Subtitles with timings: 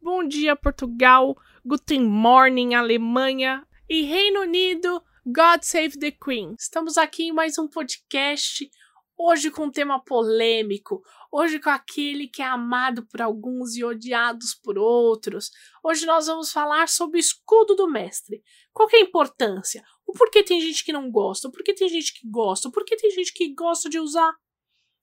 [0.00, 1.36] Bom dia, Portugal.
[1.66, 3.66] Guten Morning, Alemanha.
[3.88, 6.54] E Reino Unido, God Save the Queen.
[6.56, 8.70] Estamos aqui em mais um podcast,
[9.16, 14.54] hoje com um tema polêmico, hoje com aquele que é amado por alguns e odiados
[14.54, 15.50] por outros.
[15.82, 18.40] Hoje nós vamos falar sobre o escudo do mestre.
[18.72, 19.82] Qual é a importância?
[20.06, 21.48] O porquê tem gente que não gosta?
[21.48, 22.68] O porquê tem gente que gosta?
[22.68, 24.32] O porquê tem gente que gosta de usar?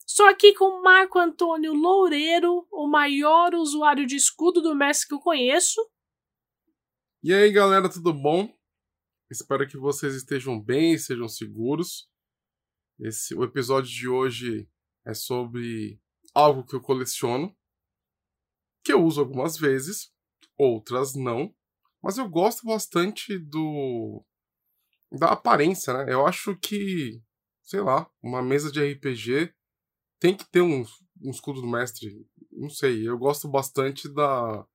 [0.07, 5.19] Estou aqui com Marco Antônio Loureiro, o maior usuário de escudo do mestre que eu
[5.19, 5.81] conheço.
[7.23, 8.47] E aí, galera, tudo bom?
[9.31, 12.07] Espero que vocês estejam bem sejam seguros.
[12.99, 14.69] Esse, o episódio de hoje
[15.03, 15.99] é sobre
[16.35, 17.53] algo que eu coleciono,
[18.83, 20.13] que eu uso algumas vezes,
[20.55, 21.51] outras não,
[22.01, 24.23] mas eu gosto bastante do
[25.11, 26.13] da aparência, né?
[26.13, 27.19] Eu acho que,
[27.63, 29.54] sei lá, uma mesa de RPG
[30.25, 30.83] tem que ter um,
[31.23, 32.27] um escudo do mestre.
[32.51, 34.65] Não sei, eu gosto bastante da,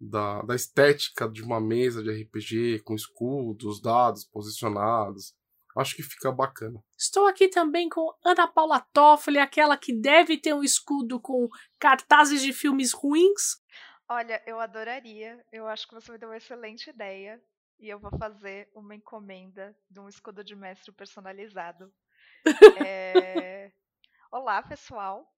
[0.00, 5.34] da, da estética de uma mesa de RPG, com escudos, dados posicionados.
[5.76, 6.82] Acho que fica bacana.
[6.96, 12.40] Estou aqui também com Ana Paula Toffoli, aquela que deve ter um escudo com cartazes
[12.40, 13.60] de filmes ruins.
[14.08, 15.44] Olha, eu adoraria.
[15.52, 17.42] Eu acho que você me deu uma excelente ideia.
[17.78, 21.92] E eu vou fazer uma encomenda de um escudo de mestre personalizado.
[22.86, 23.72] é...
[24.36, 25.32] Olá, pessoal.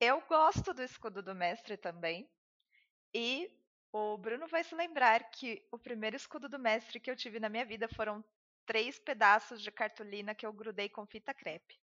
[0.00, 2.26] Eu gosto do escudo do mestre também.
[3.12, 3.46] E
[3.92, 7.50] o Bruno vai se lembrar que o primeiro escudo do mestre que eu tive na
[7.50, 8.24] minha vida foram
[8.64, 11.78] três pedaços de cartolina que eu grudei com fita crepe.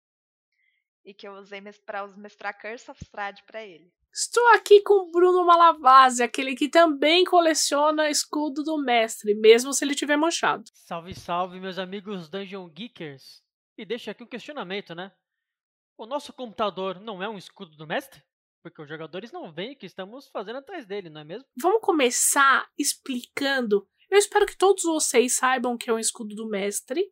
[1.05, 3.93] E que eu usei para mestrar Curse of Strahd para ele.
[4.11, 9.85] Estou aqui com o Bruno Malavase, aquele que também coleciona escudo do mestre, mesmo se
[9.85, 10.63] ele tiver manchado.
[10.73, 13.43] Salve, salve, meus amigos Dungeon Geekers.
[13.77, 15.11] E deixa aqui um questionamento, né?
[15.99, 18.23] O nosso computador não é um escudo do mestre?
[18.63, 21.45] Porque os jogadores não veem o que estamos fazendo atrás dele, não é mesmo?
[21.61, 23.85] Vamos começar explicando.
[24.09, 27.05] Eu espero que todos vocês saibam que é um escudo do mestre,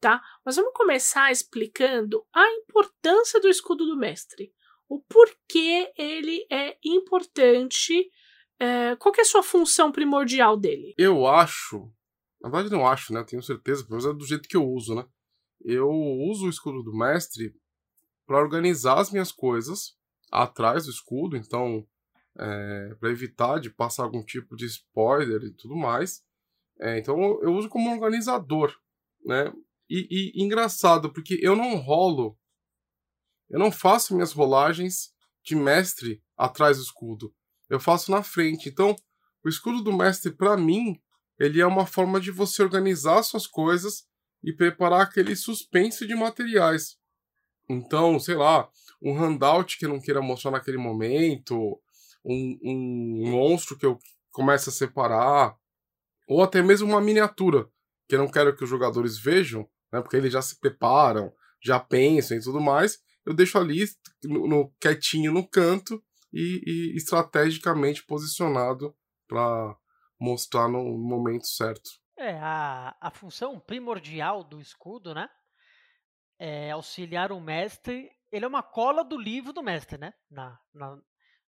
[0.00, 0.22] tá?
[0.42, 4.54] Mas vamos começar explicando a importância do escudo do mestre.
[4.88, 8.10] O porquê ele é importante.
[8.58, 10.94] É, qual é a sua função primordial dele?
[10.96, 11.92] Eu acho.
[12.40, 13.22] Na verdade, não acho, né?
[13.22, 15.04] Tenho certeza, mas é do jeito que eu uso, né?
[15.62, 17.54] Eu uso o escudo do mestre
[18.30, 19.96] para organizar as minhas coisas
[20.30, 21.84] atrás do escudo, então
[22.38, 26.22] é, para evitar de passar algum tipo de spoiler e tudo mais.
[26.80, 28.72] É, então eu uso como organizador,
[29.26, 29.52] né?
[29.88, 32.38] E, e, engraçado porque eu não rolo,
[33.48, 37.34] eu não faço minhas rolagens de mestre atrás do escudo,
[37.68, 38.68] eu faço na frente.
[38.68, 38.94] Então
[39.44, 41.02] o escudo do mestre para mim
[41.36, 44.06] ele é uma forma de você organizar suas coisas
[44.40, 46.99] e preparar aquele suspense de materiais.
[47.72, 48.68] Então, sei lá,
[49.00, 51.80] um handout que eu não queira mostrar naquele momento,
[52.24, 53.96] um, um monstro que eu
[54.32, 55.56] comece a separar,
[56.26, 57.68] ou até mesmo uma miniatura
[58.08, 61.32] que eu não quero que os jogadores vejam, né, porque eles já se preparam,
[61.62, 63.84] já pensam e tudo mais, eu deixo ali
[64.24, 66.02] no, no quietinho no canto
[66.32, 68.92] e, e estrategicamente posicionado
[69.28, 69.76] para
[70.18, 71.88] mostrar no momento certo.
[72.16, 75.28] É, a, a função primordial do escudo, né?
[76.40, 80.14] É, auxiliar o mestre, ele é uma cola do livro do mestre, né?
[80.30, 80.98] Na, na,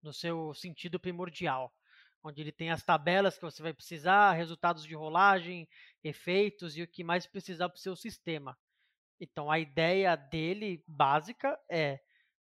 [0.02, 1.72] no seu sentido primordial.
[2.24, 5.70] Onde ele tem as tabelas que você vai precisar, resultados de rolagem,
[6.04, 8.58] efeitos e o que mais precisar para o seu sistema.
[9.22, 12.00] Então a ideia dele básica é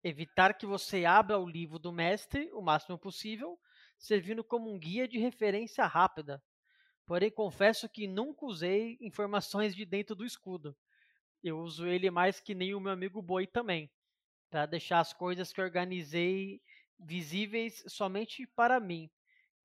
[0.03, 3.59] evitar que você abra o livro do mestre o máximo possível,
[3.99, 6.41] servindo como um guia de referência rápida.
[7.05, 10.75] Porém, confesso que nunca usei informações de dentro do escudo
[11.43, 13.89] eu uso ele mais que nem o meu amigo Boi também,
[14.49, 16.61] para deixar as coisas que organizei
[16.99, 19.09] visíveis somente para mim.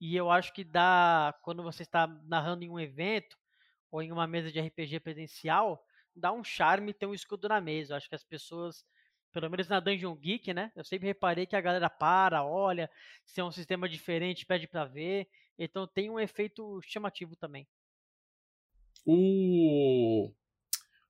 [0.00, 3.38] E eu acho que dá, quando você está narrando em um evento
[3.90, 5.84] ou em uma mesa de RPG presencial,
[6.14, 7.92] dá um charme ter um escudo na mesa.
[7.92, 8.84] Eu acho que as pessoas,
[9.32, 10.72] pelo menos na Dungeon Geek, né?
[10.74, 12.90] Eu sempre reparei que a galera para, olha,
[13.24, 15.28] se é um sistema diferente, pede para ver.
[15.58, 17.66] Então tem um efeito chamativo também.
[19.04, 20.32] O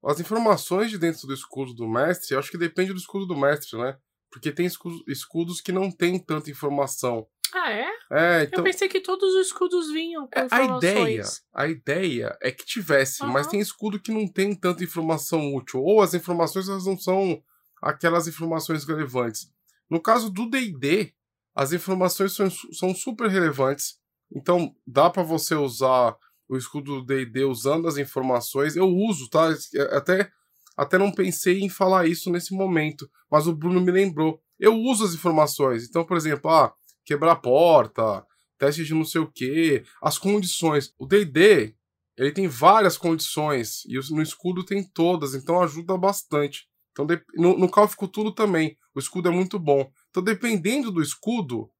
[0.04, 3.78] as informações de dentro do escudo do mestre, acho que depende do escudo do mestre,
[3.78, 3.96] né?
[4.30, 7.26] Porque tem escudos, escudos que não tem tanta informação.
[7.52, 7.88] Ah, é?
[8.12, 8.58] É, então.
[8.58, 10.82] Eu pensei que todos os escudos vinham com É, a informações.
[10.84, 11.22] ideia,
[11.54, 13.52] a ideia é que tivesse, mas Aham.
[13.52, 17.42] tem escudo que não tem tanta informação útil, ou as informações elas não são
[17.82, 19.50] aquelas informações relevantes.
[19.88, 21.14] No caso do D&D,
[21.54, 23.98] as informações são, são super relevantes,
[24.34, 26.16] então dá pra você usar
[26.48, 28.76] o escudo do D&D usando as informações.
[28.76, 29.54] Eu uso, tá?
[29.90, 30.30] Até
[30.76, 34.38] até não pensei em falar isso nesse momento, mas o Bruno me lembrou.
[34.60, 35.88] Eu uso as informações.
[35.88, 36.72] Então, por exemplo, ah,
[37.04, 38.24] quebrar a porta,
[38.58, 40.92] teste de não sei o que, as condições.
[40.98, 41.74] O D&D,
[42.16, 46.68] ele tem várias condições, e no escudo tem todas, então ajuda bastante.
[46.92, 49.90] Então, no, no Cthulhu também, o escudo é muito bom.
[50.10, 51.70] Então, dependendo do escudo,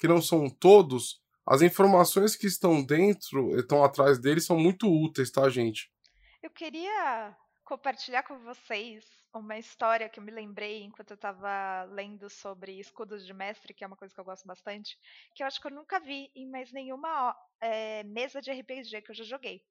[0.00, 5.30] que não são todos, as informações que estão dentro, estão atrás dele, são muito úteis,
[5.30, 5.92] tá, gente?
[6.42, 9.04] Eu queria compartilhar com vocês
[9.34, 13.82] uma história que eu me lembrei enquanto eu estava lendo sobre escudos de mestre, que
[13.82, 14.96] é uma coisa que eu gosto bastante,
[15.34, 19.10] que eu acho que eu nunca vi em mais nenhuma eh, mesa de RPG que
[19.10, 19.62] eu já joguei.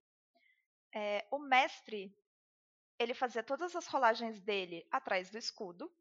[0.94, 2.14] Eh, o mestre,
[3.00, 5.92] ele fazia todas as rolagens dele atrás do escudo,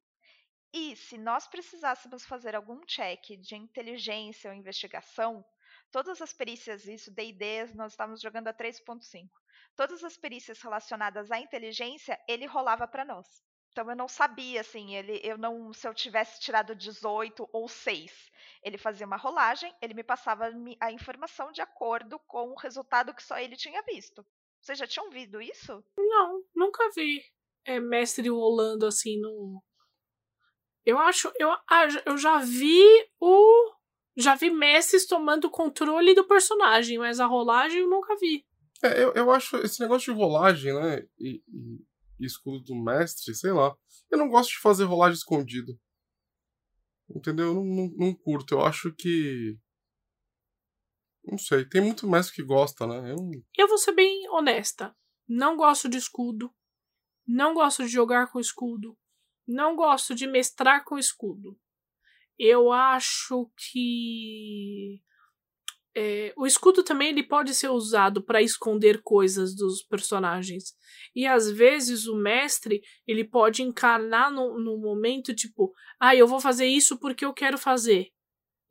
[0.72, 5.44] e se nós precisássemos fazer algum check de inteligência ou investigação,
[5.92, 9.28] todas as perícias, isso, D&D, nós estávamos jogando a 3.5
[9.76, 13.26] todas as perícias relacionadas à inteligência, ele rolava para nós.
[13.70, 18.30] Então eu não sabia, assim, ele, eu não, se eu tivesse tirado 18 ou 6,
[18.62, 23.22] ele fazia uma rolagem, ele me passava a informação de acordo com o resultado que
[23.22, 24.26] só ele tinha visto.
[24.60, 25.82] Vocês já tinham visto isso?
[25.96, 27.24] Não, nunca vi
[27.64, 29.62] é, mestre rolando assim no.
[30.84, 31.32] Eu acho.
[31.36, 32.84] Eu, ah, eu já vi
[33.18, 33.72] o.
[34.16, 38.44] Já vi mestres tomando controle do personagem, mas a rolagem eu nunca vi.
[38.82, 40.98] É, eu, eu acho esse negócio de rolagem, né?
[41.18, 41.86] E, e-
[42.20, 43.74] e escudo do mestre, sei lá.
[44.10, 45.78] Eu não gosto de fazer rolagem escondido.
[47.14, 47.46] Entendeu?
[47.48, 48.54] Eu não, não, não curto.
[48.54, 49.56] Eu acho que.
[51.24, 51.64] Não sei.
[51.64, 53.12] Tem muito mestre que gosta, né?
[53.12, 53.16] Eu,
[53.56, 54.94] Eu vou ser bem honesta.
[55.28, 56.52] Não gosto de escudo.
[57.26, 58.96] Não gosto de jogar com escudo.
[59.46, 61.58] Não gosto de mestrar com escudo.
[62.44, 65.00] Eu acho que
[65.94, 70.74] é, o escudo também ele pode ser usado para esconder coisas dos personagens.
[71.14, 76.40] E às vezes o mestre ele pode encarnar no, no momento tipo, ah, eu vou
[76.40, 78.08] fazer isso porque eu quero fazer.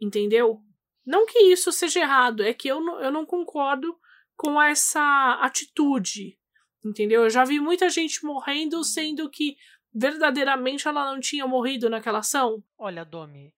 [0.02, 0.60] Entendeu?
[1.06, 3.98] Não que isso seja errado, é que eu não, eu não concordo
[4.36, 6.38] com essa atitude.
[6.84, 7.24] Entendeu?
[7.24, 9.56] Eu já vi muita gente morrendo, sendo que
[9.94, 12.62] verdadeiramente ela não tinha morrido naquela ação.
[12.78, 13.54] Olha, Domi,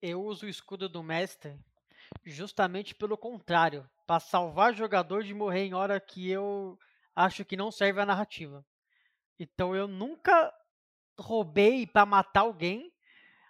[0.00, 1.58] eu uso o escudo do mestre
[2.24, 6.78] justamente pelo contrário, para salvar jogador de morrer em hora que eu
[7.14, 8.64] acho que não serve a narrativa.
[9.38, 10.52] Então eu nunca
[11.18, 12.92] roubei para matar alguém,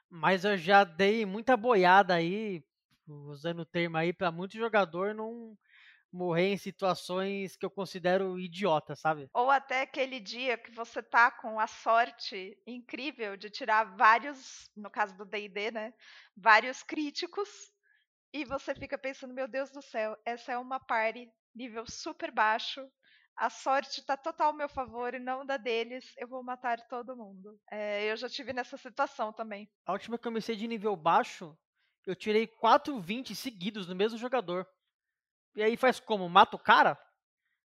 [0.08, 2.64] mas eu já dei muita boiada aí,
[3.06, 5.56] usando o termo aí, para muito jogador não
[6.12, 9.28] morrer em situações que eu considero idiota, sabe?
[9.34, 14.90] Ou até aquele dia que você tá com a sorte incrível de tirar vários, no
[14.90, 15.92] caso do D&D, né,
[16.36, 17.48] vários críticos,
[18.32, 22.80] e você fica pensando, meu Deus do céu, essa é uma party nível super baixo,
[23.36, 27.16] a sorte tá total ao meu favor e não da deles, eu vou matar todo
[27.16, 27.58] mundo.
[27.70, 29.70] É, eu já tive nessa situação também.
[29.86, 31.56] A última que eu comecei de nível baixo,
[32.04, 34.66] eu tirei 4 20 seguidos no mesmo jogador.
[35.56, 36.28] E aí faz como?
[36.28, 36.98] Mata o cara?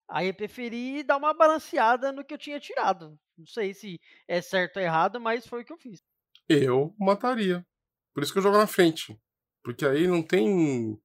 [0.10, 3.18] Aí eu preferi dar uma balanceada no que eu tinha tirado.
[3.38, 6.00] Não sei se é certo ou errado, mas foi o que eu fiz.
[6.48, 7.66] eu mataria.
[8.14, 9.18] Por isso que eu jogo na frente.
[9.64, 11.00] Porque aí não tem.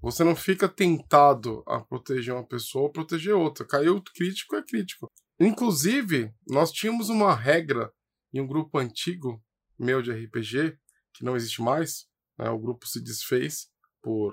[0.00, 3.66] Você não fica tentado a proteger uma pessoa ou proteger outra.
[3.66, 5.10] Caiu crítico é crítico.
[5.40, 7.92] Inclusive, nós tínhamos uma regra
[8.32, 9.42] em um grupo antigo
[9.78, 10.78] meu de RPG,
[11.12, 12.06] que não existe mais.
[12.38, 12.48] Né?
[12.50, 13.68] O grupo se desfez
[14.02, 14.32] por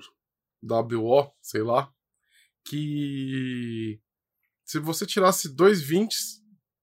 [0.62, 1.92] WO, sei lá.
[2.64, 4.00] Que
[4.64, 6.16] se você tirasse dois 20,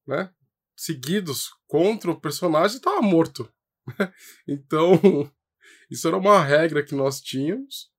[0.07, 0.33] né?
[0.75, 3.51] Seguidos contra o personagem, tava morto.
[4.47, 4.93] então,
[5.89, 7.91] isso era uma regra que nós tínhamos.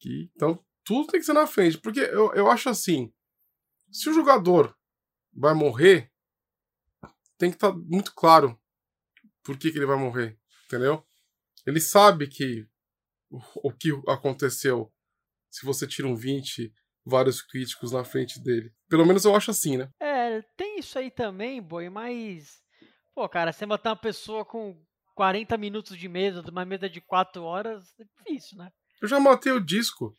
[0.00, 1.78] Que, então, tudo tem que ser na frente.
[1.78, 3.12] Porque eu, eu acho assim:
[3.90, 4.76] se o jogador
[5.32, 6.12] vai morrer,
[7.36, 8.58] tem que estar muito claro
[9.42, 10.38] por que, que ele vai morrer.
[10.66, 11.06] Entendeu?
[11.66, 12.66] Ele sabe que
[13.30, 14.92] o que aconteceu
[15.56, 16.70] se você tira um 20,
[17.04, 18.70] vários críticos na frente dele.
[18.88, 19.88] Pelo menos eu acho assim, né?
[20.00, 22.60] É, tem isso aí também, boi, mas.
[23.14, 24.76] Pô, cara, você matar uma pessoa com
[25.14, 28.70] 40 minutos de mesa, de uma mesa de 4 horas, é difícil, né?
[29.00, 30.14] Eu já matei o disco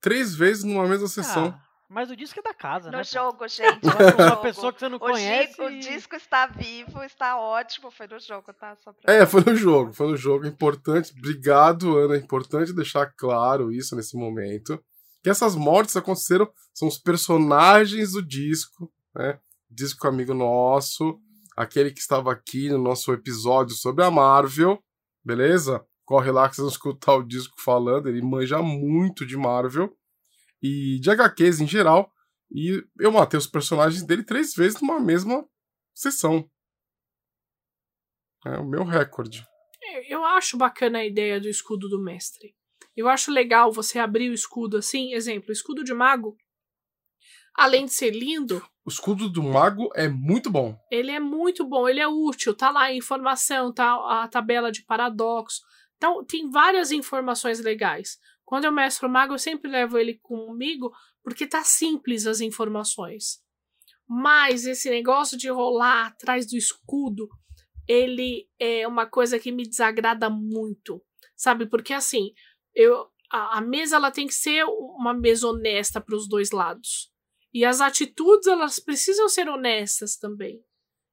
[0.00, 1.48] três vezes numa mesma sessão.
[1.48, 3.02] Ah, Mas o disco é da casa, No né?
[3.04, 3.10] pô?
[3.10, 3.84] jogo, gente.
[3.84, 4.42] Uma, no uma jogo.
[4.42, 5.54] pessoa que você não O, conhece.
[5.54, 7.90] di- o e- disco está vivo, está ótimo.
[7.90, 8.76] Foi no jogo, tá?
[8.76, 9.12] Só pra...
[9.14, 10.46] É, foi no jogo, foi no jogo.
[10.46, 11.14] Importante.
[11.16, 12.14] Obrigado, Ana.
[12.16, 14.78] É importante deixar claro isso nesse momento.
[15.22, 19.38] Que essas mortes aconteceram, são os personagens do disco, né?
[19.70, 21.18] Disco amigo nosso,
[21.56, 24.78] aquele que estava aqui no nosso episódio sobre a Marvel,
[25.24, 25.84] beleza?
[26.04, 29.92] Corre lá que vocês vão escutar o disco falando, ele manja muito de Marvel
[30.62, 32.12] e de HQs em geral.
[32.50, 35.46] E eu matei os personagens dele três vezes numa mesma
[35.94, 36.48] sessão.
[38.46, 39.44] É o meu recorde.
[40.08, 42.54] Eu acho bacana a ideia do escudo do mestre.
[42.96, 46.36] Eu acho legal você abrir o escudo assim, exemplo, o escudo de mago.
[47.54, 50.78] Além de ser lindo, O escudo do mago é muito bom.
[50.90, 54.84] ele é muito bom, ele é útil, tá lá a informação, tá a tabela de
[54.84, 55.60] paradoxo.
[55.96, 58.18] Então, tem várias informações legais.
[58.48, 60.90] Quando eu mestro mago, eu sempre levo ele comigo,
[61.22, 63.42] porque tá simples as informações.
[64.08, 67.28] Mas esse negócio de rolar atrás do escudo,
[67.86, 71.04] ele é uma coisa que me desagrada muito.
[71.36, 71.66] Sabe?
[71.66, 72.32] Porque assim,
[72.74, 77.12] eu a, a mesa ela tem que ser uma mesa honesta para os dois lados.
[77.52, 80.64] E as atitudes elas precisam ser honestas também.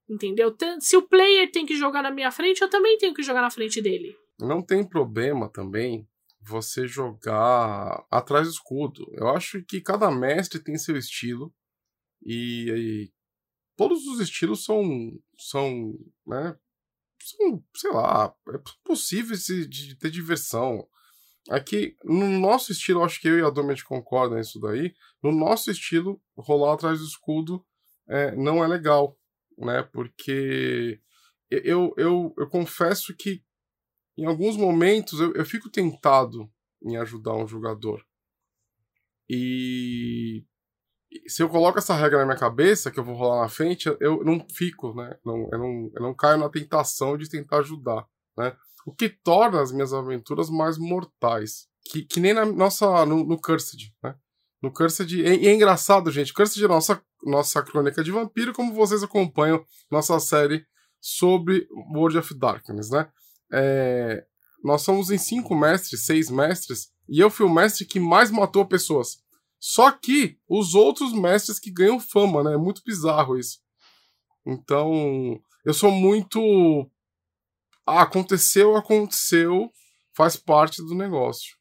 [0.10, 0.56] Entendeu?
[0.80, 3.51] Se o player tem que jogar na minha frente, eu também tenho que jogar na
[3.51, 4.15] frente dele.
[4.39, 6.08] Não tem problema também
[6.47, 9.05] você jogar atrás do escudo.
[9.13, 11.53] Eu acho que cada mestre tem seu estilo
[12.23, 13.13] e, e
[13.75, 14.83] todos os estilos são
[15.37, 15.93] são,
[16.25, 16.57] né,
[17.21, 20.87] são, sei lá, é possíveis de, de ter diversão.
[21.49, 24.95] Aqui, no nosso estilo, acho que eu e a Domet concordam nisso daí.
[25.21, 27.63] No nosso estilo, rolar atrás do escudo
[28.07, 29.17] é, não é legal,
[29.57, 29.83] né?
[29.83, 30.99] Porque
[31.49, 33.43] eu, eu, eu confesso que
[34.17, 36.50] em alguns momentos eu, eu fico tentado
[36.84, 38.05] em ajudar um jogador.
[39.29, 40.43] E
[41.27, 44.24] se eu coloco essa regra na minha cabeça, que eu vou rolar na frente, eu-
[44.24, 45.17] não fico, né?
[45.25, 48.05] Não, eu, não, eu não caio na tentação de tentar ajudar,
[48.38, 48.55] né?
[48.86, 51.67] O que torna as minhas aventuras mais mortais.
[51.89, 54.15] Que, que nem na nossa, no, no Cursed, né?
[54.62, 59.03] No Cursed, e é engraçado, gente, Cursed é nossa, nossa crônica de vampiro, como vocês
[59.03, 60.65] acompanham nossa série
[61.00, 63.07] sobre World of Darkness, né?
[63.51, 64.25] É,
[64.63, 68.65] nós somos em cinco mestres, seis mestres, e eu fui o mestre que mais matou
[68.65, 69.23] pessoas.
[69.59, 72.53] Só que os outros mestres que ganham fama, né?
[72.53, 73.59] É muito bizarro isso.
[74.45, 76.89] Então, eu sou muito.
[77.85, 79.71] Ah, aconteceu, aconteceu,
[80.15, 81.55] faz parte do negócio.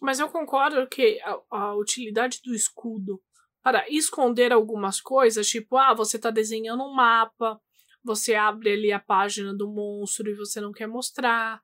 [0.00, 3.22] Mas eu concordo que a, a utilidade do escudo
[3.62, 7.60] para esconder algumas coisas, tipo, ah, você tá desenhando um mapa,
[8.06, 11.62] você abre ali a página do monstro e você não quer mostrar,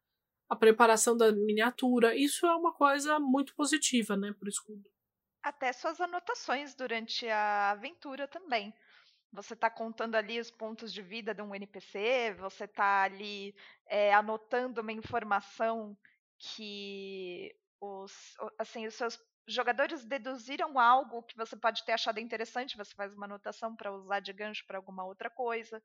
[0.51, 4.91] a preparação da miniatura, isso é uma coisa muito positiva, né, pro escudo.
[5.43, 8.73] Até suas anotações durante a aventura também.
[9.33, 13.55] Você está contando ali os pontos de vida de um NPC, você está ali
[13.87, 15.97] é, anotando uma informação
[16.39, 19.19] que os, o- assim, os seus
[19.49, 24.21] jogadores deduziram algo que você pode ter achado interessante, você faz uma anotação para usar
[24.21, 25.83] de gancho para alguma outra coisa.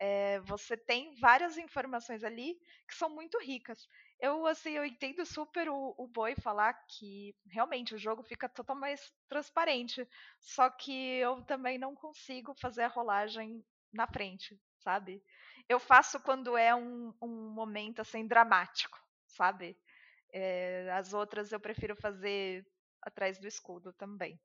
[0.00, 3.86] É, você tem várias informações ali que são muito ricas.
[4.18, 9.02] Eu, assim, eu entendo super o, o Boi falar que realmente o jogo fica totalmente
[9.28, 10.08] transparente.
[10.40, 15.22] Só que eu também não consigo fazer a rolagem na frente, sabe?
[15.68, 19.78] Eu faço quando é um, um momento assim dramático, sabe?
[20.32, 22.66] É, as outras eu prefiro fazer
[23.02, 24.40] atrás do escudo também.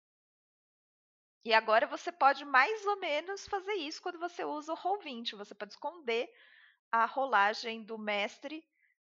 [1.45, 5.37] E agora você pode mais ou menos fazer isso quando você usa o Roll20.
[5.37, 6.27] Você pode esconder
[6.91, 8.63] a rolagem do mestre,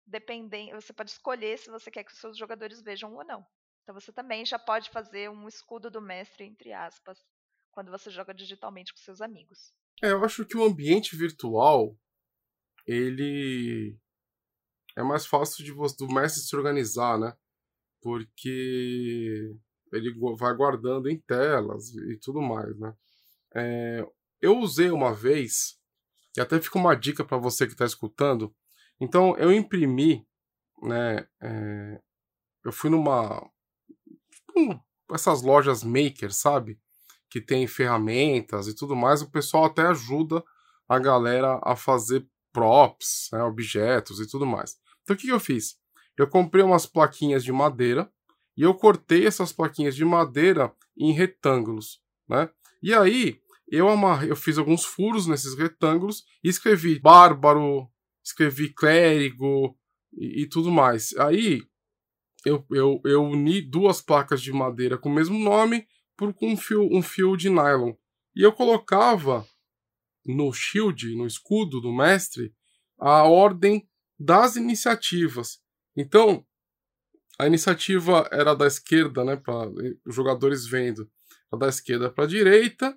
[0.06, 3.44] dependendo, você pode escolher se você quer que os seus jogadores vejam ou não.
[3.82, 7.18] Então você também já pode fazer um escudo do mestre, entre aspas,
[7.70, 9.72] quando você joga digitalmente com seus amigos.
[10.02, 11.96] É, eu acho que o ambiente virtual,
[12.86, 13.98] ele
[14.94, 17.34] é mais fácil de você, do mestre se organizar, né?
[18.02, 19.56] Porque
[19.92, 22.94] ele vai guardando em telas e tudo mais, né?
[23.54, 24.06] É,
[24.40, 25.78] eu usei uma vez,
[26.36, 28.54] e até fica uma dica para você que está escutando.
[29.00, 30.26] Então, eu imprimi,
[30.82, 31.26] né?
[31.42, 32.00] é,
[32.64, 33.48] eu fui numa.
[34.56, 34.78] um-
[35.12, 36.78] essas lojas maker, sabe?
[37.30, 39.22] Que tem ferramentas e tudo mais.
[39.22, 40.42] O pessoal até ajuda
[40.88, 44.76] a galera a fazer props, né, objetos e tudo mais.
[45.02, 45.78] Então, o que, que eu fiz?
[46.16, 48.10] Eu comprei umas plaquinhas de madeira
[48.56, 52.48] e eu cortei essas plaquinhas de madeira em retângulos, né?
[52.82, 57.88] E aí eu amarrei, eu fiz alguns furos nesses retângulos e escrevi bárbaro,
[58.24, 59.76] escrevi clérigo
[60.12, 61.14] e, e tudo mais.
[61.16, 61.62] Aí
[62.44, 65.86] eu, eu, eu uni duas placas de madeira com o mesmo nome,
[66.16, 67.92] por um fio, um fio de nylon.
[68.34, 69.44] E eu colocava
[70.24, 72.54] no shield, no escudo do mestre,
[72.98, 75.58] a ordem das iniciativas.
[75.96, 76.45] Então,
[77.38, 79.68] a iniciativa era da esquerda, né, para
[80.06, 81.08] os jogadores vendo,
[81.58, 82.96] da esquerda para a direita,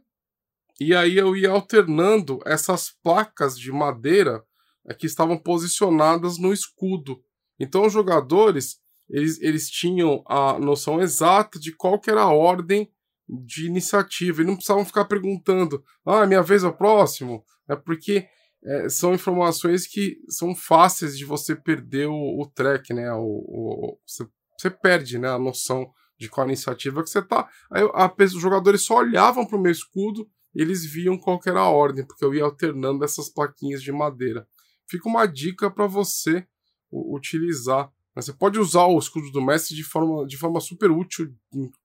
[0.79, 4.43] e aí eu ia alternando essas placas de madeira
[4.87, 7.21] é, que estavam posicionadas no escudo.
[7.59, 8.79] Então os jogadores
[9.09, 12.89] eles, eles tinham a noção exata de qual que era a ordem
[13.27, 14.41] de iniciativa.
[14.41, 17.43] E não precisavam ficar perguntando, ah, minha vez é o próximo.
[17.67, 18.27] É porque
[18.63, 23.11] é, são informações que são fáceis de você perder o, o track, né?
[23.13, 27.47] O, o, você, você perde né, a noção de qual iniciativa que você tá.
[27.71, 31.61] Aí a, os jogadores só olhavam para o meu escudo e eles viam qual era
[31.61, 34.45] a ordem, porque eu ia alternando essas plaquinhas de madeira.
[34.89, 36.45] Fica uma dica para você
[36.91, 37.89] utilizar.
[38.15, 41.33] Você pode usar o escudo do mestre de forma, de forma super útil,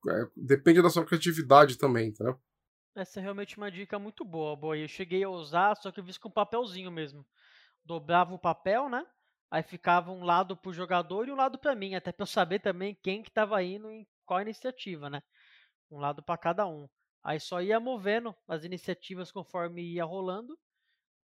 [0.09, 2.37] é, depende da sua criatividade também, entendeu?
[2.97, 4.77] Essa é realmente uma dica muito boa, boa.
[4.79, 7.27] Eu cheguei a usar, só que eu fiz com papelzinho mesmo.
[7.85, 9.05] Dobrava o papel, né?
[9.51, 12.61] Aí ficava um lado pro jogador e um lado para mim, até para eu saber
[12.61, 15.23] também quem que tava indo em qual iniciativa, né?
[15.91, 16.89] Um lado para cada um.
[17.23, 20.59] Aí só ia movendo as iniciativas conforme ia rolando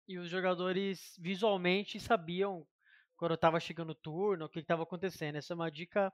[0.09, 2.67] e os jogadores visualmente sabiam
[3.17, 5.37] quando estava chegando o turno, o que estava acontecendo.
[5.37, 6.13] Essa é uma dica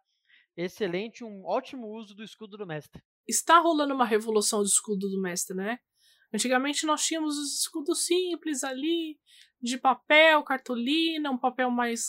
[0.57, 3.03] excelente, um ótimo uso do escudo do mestre.
[3.27, 5.79] Está rolando uma revolução do escudo do mestre, né?
[6.33, 9.19] Antigamente nós tínhamos os escudos simples ali,
[9.63, 12.09] de papel, cartolina, um papel mais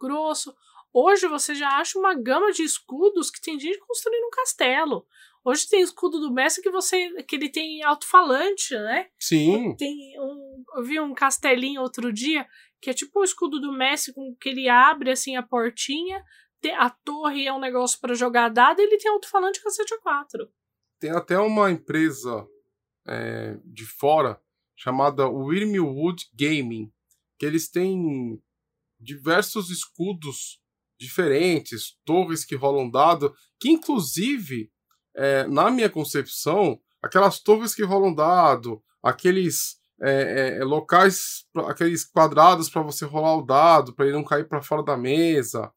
[0.00, 0.54] grosso.
[0.92, 5.06] Hoje você já acha uma gama de escudos que tem gente construindo um castelo.
[5.44, 9.08] Hoje tem escudo do mestre que você que ele tem alto-falante, né?
[9.20, 9.76] Sim.
[9.76, 12.46] Tem um, eu vi um castelinho outro dia
[12.80, 16.22] que é tipo o escudo do Messi com que ele abre assim a portinha,
[16.76, 20.48] a torre é um negócio para jogar dado, e ele tem alto-falante cacete A4.
[20.98, 22.46] Tem até uma empresa
[23.06, 24.40] é, de fora
[24.74, 26.92] chamada Wormwood Gaming,
[27.38, 28.40] que eles têm
[28.98, 30.60] diversos escudos
[30.98, 34.70] diferentes, torres que rolam dado, que inclusive,
[35.14, 42.68] é, na minha concepção, aquelas torres que rolam dado, aqueles é, é, locais, aqueles quadrados
[42.68, 45.72] para você rolar o dado, para ele não cair para fora da mesa,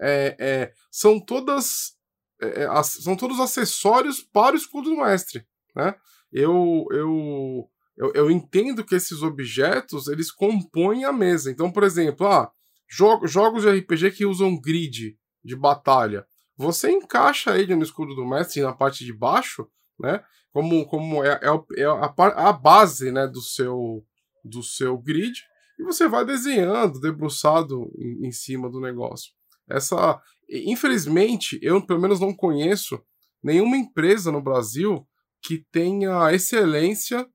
[0.00, 1.96] é, é, são todas
[2.42, 5.94] é, são todos acessórios para o escudo do mestre, né?
[6.32, 11.50] Eu, eu, eu, eu, entendo que esses objetos eles compõem a mesa.
[11.50, 12.50] Então, por exemplo, ah,
[12.90, 16.26] jo jogos de RPG que usam grid de batalha,
[16.56, 20.24] você encaixa ele no escudo do mestre na parte de baixo, né?
[20.52, 22.14] como, como é, é, é a,
[22.48, 24.04] a, base né, do, seu,
[24.44, 25.42] do seu grid,
[25.78, 29.32] e você vai desenhando, debruçado em, em cima do negócio.
[29.68, 33.02] Essa, infelizmente, eu pelo menos não conheço
[33.42, 35.06] nenhuma empresa no Brasil
[35.42, 37.26] que tenha a excelência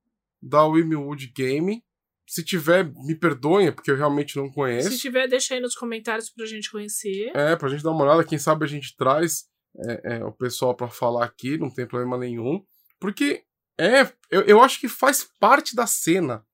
[0.42, 1.84] da Wimwood Game.
[2.28, 4.92] Se tiver, me perdoem, porque eu realmente não conheço.
[4.92, 7.32] Se tiver, deixa aí nos comentários pra gente conhecer.
[7.36, 8.24] É, pra gente dar uma olhada.
[8.24, 9.46] Quem sabe a gente traz
[9.86, 12.62] é, é, o pessoal para falar aqui, não tem problema nenhum.
[13.00, 13.44] Porque
[13.80, 16.46] é, eu, eu acho que faz parte da cena.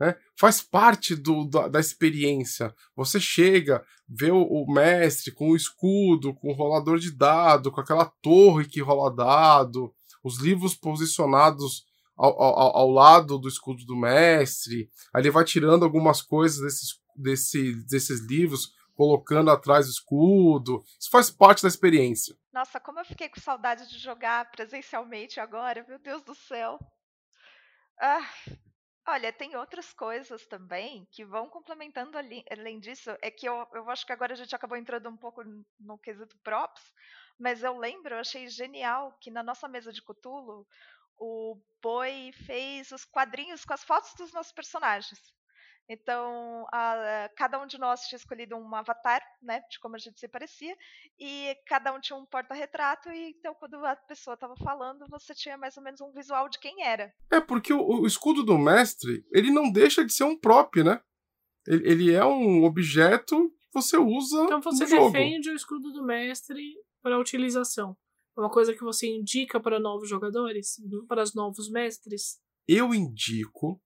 [0.00, 0.16] Né?
[0.34, 2.74] Faz parte do, da, da experiência.
[2.96, 7.82] Você chega, vê o, o, mestre com o escudo, com o rolador de dado, com
[7.82, 11.84] aquela torre que rola dado, os livros posicionados
[12.16, 14.90] ao, ao, ao lado do escudo do mestre.
[15.12, 20.82] Aí ele vai tirando algumas coisas desses, desse, desses livros, colocando atrás o escudo.
[20.98, 22.34] Isso faz parte da experiência.
[22.52, 26.78] Nossa, como eu fiquei com saudade de jogar presencialmente agora, meu Deus do céu.
[28.00, 28.26] Ah,
[29.06, 33.10] olha, tem outras coisas também que vão complementando ali, além disso.
[33.22, 35.42] É que eu, eu acho que agora a gente acabou entrando um pouco
[35.78, 36.82] no quesito props,
[37.38, 40.66] mas eu lembro, eu achei genial que na nossa mesa de Cutulo
[41.18, 45.20] o Boi fez os quadrinhos com as fotos dos nossos personagens.
[45.92, 50.20] Então, a, cada um de nós tinha escolhido um avatar, né, de como a gente
[50.20, 50.72] se parecia,
[51.18, 55.58] e cada um tinha um porta-retrato, e então quando a pessoa estava falando, você tinha
[55.58, 57.12] mais ou menos um visual de quem era.
[57.28, 61.02] É, porque o, o escudo do mestre, ele não deixa de ser um prop, né?
[61.66, 66.62] Ele, ele é um objeto que você usa Então você defende o escudo do mestre
[67.02, 67.96] para utilização.
[68.36, 70.76] É uma coisa que você indica para novos jogadores,
[71.08, 72.40] para os novos mestres?
[72.68, 73.82] Eu indico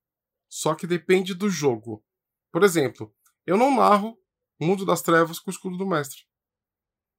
[0.48, 2.04] só que depende do jogo.
[2.52, 3.14] Por exemplo,
[3.46, 4.18] eu não narro
[4.60, 6.22] Mundo das Trevas com o escudo do mestre.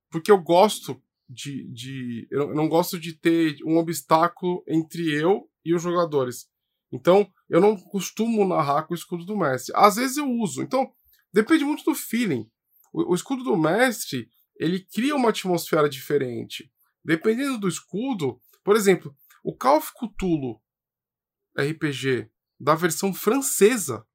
[0.09, 1.69] Porque eu gosto de.
[1.71, 6.47] de eu não gosto de ter um obstáculo entre eu e os jogadores.
[6.91, 9.73] Então, eu não costumo narrar com o escudo do mestre.
[9.75, 10.61] Às vezes eu uso.
[10.61, 10.91] Então,
[11.33, 12.49] depende muito do feeling.
[12.93, 16.71] O, o escudo do mestre, ele cria uma atmosfera diferente.
[17.03, 20.61] Dependendo do escudo, por exemplo, O Call Cthulhu
[21.57, 24.05] RPG da versão francesa,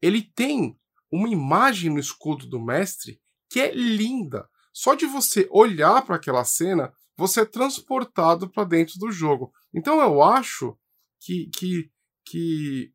[0.00, 0.78] ele tem
[1.10, 4.48] uma imagem no escudo do mestre que é linda.
[4.72, 9.52] Só de você olhar para aquela cena, você é transportado para dentro do jogo.
[9.74, 10.78] Então eu acho
[11.20, 11.92] que, que,
[12.24, 12.94] que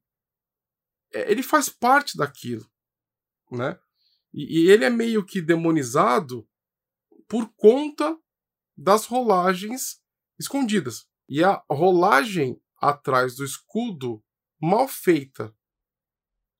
[1.14, 2.68] é, ele faz parte daquilo,
[3.52, 3.80] né?
[4.34, 6.48] E, e ele é meio que demonizado
[7.28, 8.18] por conta
[8.76, 10.02] das rolagens
[10.40, 11.08] escondidas.
[11.30, 14.24] E a rolagem atrás do escudo
[14.62, 15.54] mal feita.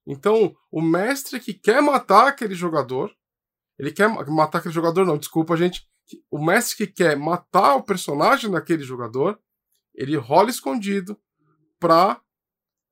[0.06, 3.14] Então, o mestre que quer matar aquele jogador,
[3.78, 5.86] ele quer matar aquele jogador, não, desculpa, gente.
[6.32, 9.40] O mestre que quer matar o personagem daquele jogador,
[9.94, 11.20] ele rola escondido
[11.80, 12.22] pra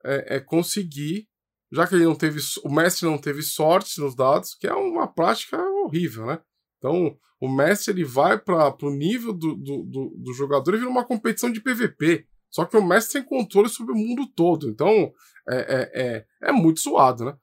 [0.03, 1.27] é, é, conseguir,
[1.71, 5.07] já que ele não teve, o mestre não teve sorte nos dados, que é uma
[5.07, 6.41] prática horrível, né?
[6.77, 10.89] Então, o mestre ele vai para o nível do, do, do, do jogador e vira
[10.89, 12.27] uma competição de PVP.
[12.55, 14.69] Só que o mestre tem controle sobre o mundo todo.
[14.69, 15.11] Então,
[15.49, 17.37] é, é, é, é muito suado, né?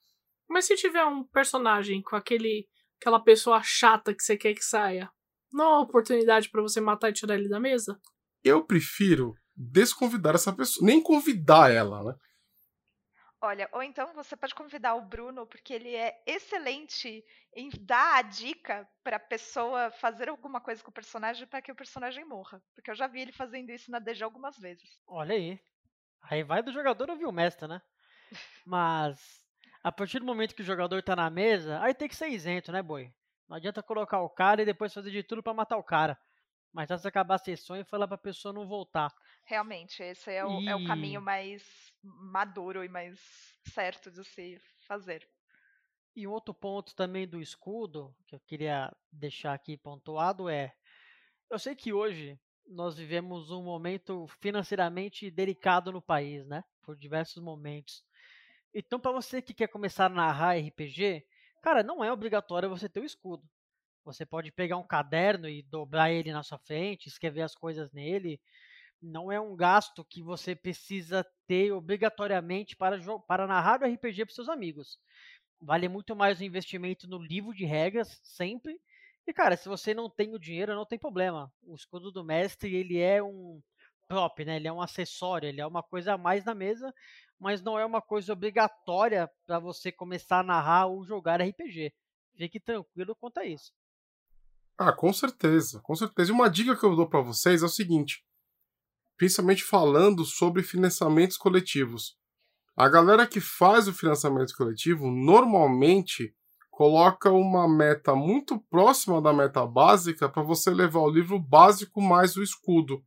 [0.48, 2.66] Mas se tiver um personagem com aquele
[2.98, 5.10] aquela pessoa chata que você quer que saia,
[5.52, 8.00] não há oportunidade para você matar e tirar ele da mesa?
[8.42, 12.14] Eu prefiro desconvidar essa pessoa, nem convidar ela, né?
[13.44, 18.22] Olha, ou então você pode convidar o Bruno, porque ele é excelente em dar a
[18.22, 22.62] dica para a pessoa fazer alguma coisa com o personagem para que o personagem morra.
[22.72, 24.88] Porque eu já vi ele fazendo isso na DG algumas vezes.
[25.08, 25.58] Olha aí.
[26.22, 27.82] Aí vai do jogador ouvir o mestre, né?
[28.64, 29.44] Mas
[29.82, 32.70] a partir do momento que o jogador tá na mesa, aí tem que ser isento,
[32.70, 33.12] né, boi?
[33.48, 36.16] Não adianta colocar o cara e depois fazer de tudo para matar o cara.
[36.72, 39.12] Mas antes de acabar a sessão e falar pra pessoa não voltar.
[39.52, 40.66] Realmente, esse é o, e...
[40.66, 41.62] é o caminho mais
[42.02, 43.20] maduro e mais
[43.68, 45.28] certo de se fazer.
[46.16, 50.74] E um outro ponto também do escudo, que eu queria deixar aqui pontuado, é:
[51.50, 56.64] eu sei que hoje nós vivemos um momento financeiramente delicado no país, né?
[56.82, 58.02] Por diversos momentos.
[58.72, 61.26] Então, para você que quer começar a narrar RPG,
[61.60, 63.46] cara, não é obrigatório você ter o escudo.
[64.02, 68.40] Você pode pegar um caderno e dobrar ele na sua frente, escrever as coisas nele,
[69.02, 74.34] não é um gasto que você precisa ter obrigatoriamente para, para narrar o RPG para
[74.34, 74.98] seus amigos.
[75.60, 78.80] Vale muito mais o investimento no livro de regras, sempre.
[79.26, 81.52] E, cara, se você não tem o dinheiro, não tem problema.
[81.62, 83.60] O escudo do mestre, ele é um
[84.08, 84.56] prop, né?
[84.56, 86.92] Ele é um acessório, ele é uma coisa a mais na mesa,
[87.38, 91.92] mas não é uma coisa obrigatória para você começar a narrar ou jogar RPG.
[92.36, 93.72] Fique tranquilo quanto a isso.
[94.76, 96.30] Ah, com certeza, com certeza.
[96.30, 98.24] E uma dica que eu dou para vocês é o seguinte:
[99.22, 102.16] principalmente falando sobre financiamentos coletivos.
[102.76, 106.34] A galera que faz o financiamento coletivo normalmente
[106.68, 112.34] coloca uma meta muito próxima da meta básica para você levar o livro básico mais
[112.36, 113.00] o escudo.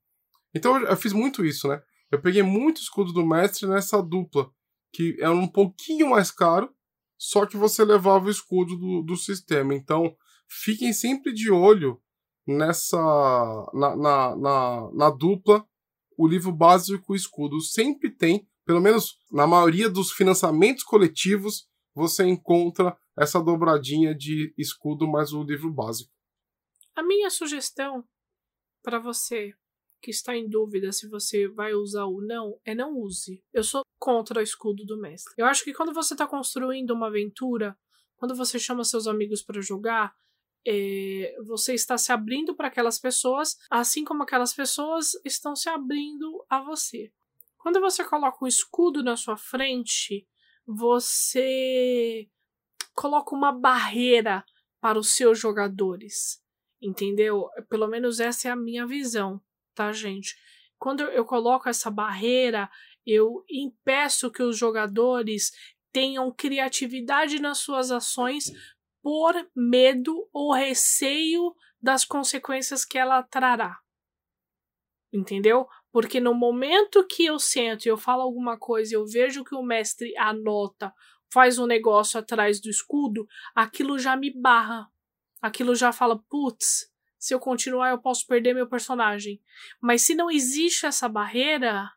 [0.54, 1.84] Então eu fiz muito isso, né?
[2.10, 4.49] Eu peguei muito escudo do mestre nessa dupla,
[4.93, 6.73] que era um pouquinho mais caro,
[7.17, 9.75] só que você levava o escudo do, do sistema.
[9.75, 10.15] Então
[10.47, 12.01] fiquem sempre de olho
[12.47, 12.97] nessa
[13.73, 15.67] na, na, na, na dupla
[16.17, 22.25] o livro básico o escudo sempre tem, pelo menos na maioria dos financiamentos coletivos, você
[22.25, 26.12] encontra essa dobradinha de escudo mais o livro básico.
[26.95, 28.04] A minha sugestão
[28.84, 29.54] para você
[30.01, 33.43] que está em dúvida se você vai usar ou não é não use.
[33.51, 35.34] Eu sou contra o escudo do mestre.
[35.38, 37.75] Eu acho que quando você está construindo uma aventura,
[38.15, 40.13] quando você chama seus amigos para jogar,
[40.65, 46.43] é, você está se abrindo para aquelas pessoas, assim como aquelas pessoas estão se abrindo
[46.49, 47.12] a você.
[47.58, 50.28] Quando você coloca um escudo na sua frente,
[50.65, 52.28] você
[52.93, 54.43] coloca uma barreira
[54.80, 56.43] para os seus jogadores.
[56.82, 57.49] Entendeu?
[57.69, 59.41] Pelo menos essa é a minha visão,
[59.73, 60.36] tá, gente?
[60.78, 62.69] Quando eu coloco essa barreira,
[63.06, 65.51] eu impeço que os jogadores
[65.91, 68.51] tenham criatividade nas suas ações
[69.05, 73.77] por medo ou receio das consequências que ela trará.
[75.13, 75.67] Entendeu?
[75.91, 79.61] Porque no momento que eu sento e eu falo alguma coisa eu vejo que o
[79.61, 80.91] mestre anota,
[81.31, 84.89] faz um negócio atrás do escudo, aquilo já me barra.
[85.39, 89.39] Aquilo já fala, putz, se eu continuar eu posso perder meu personagem.
[89.79, 91.91] Mas se não existe essa barreira,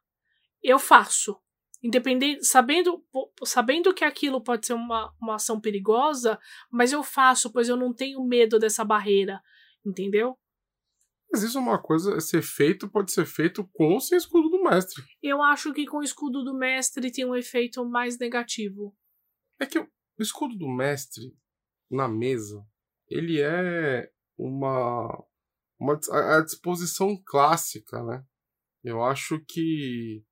[0.62, 1.40] eu faço
[1.82, 3.04] independente, sabendo,
[3.44, 6.38] sabendo que aquilo pode ser uma, uma ação perigosa,
[6.70, 9.40] mas eu faço, pois eu não tenho medo dessa barreira,
[9.84, 10.36] entendeu?
[11.30, 14.62] Mas isso é uma coisa, ser feito pode ser feito com ou sem escudo do
[14.62, 15.02] mestre.
[15.22, 18.96] Eu acho que com o escudo do mestre tem um efeito mais negativo.
[19.60, 19.88] É que o
[20.18, 21.36] escudo do mestre
[21.90, 22.64] na mesa,
[23.08, 25.24] ele é uma,
[25.78, 28.24] uma a disposição clássica, né?
[28.82, 30.24] Eu acho que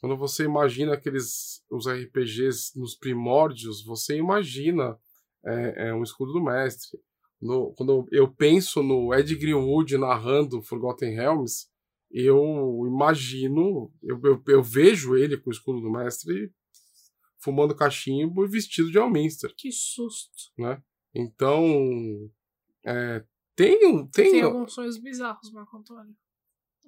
[0.00, 4.98] quando você imagina aqueles os RPGs nos primórdios, você imagina
[5.44, 6.98] é, é um escudo do mestre.
[7.40, 11.68] No, quando eu penso no Ed Greenwood narrando Forgotten Realms,
[12.10, 16.52] eu imagino, eu, eu, eu, vejo ele com o escudo do mestre
[17.38, 19.54] fumando cachimbo e vestido de Alminster.
[19.56, 20.52] Que susto.
[20.56, 20.82] Né?
[21.14, 22.30] Então,
[22.84, 24.32] é, tem, tem...
[24.32, 26.16] Tem alguns sonhos bizarros, Marco Antônio.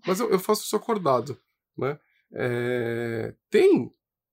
[0.06, 1.38] Mas eu, eu faço isso acordado,
[1.76, 1.98] né?
[2.32, 3.92] É, tem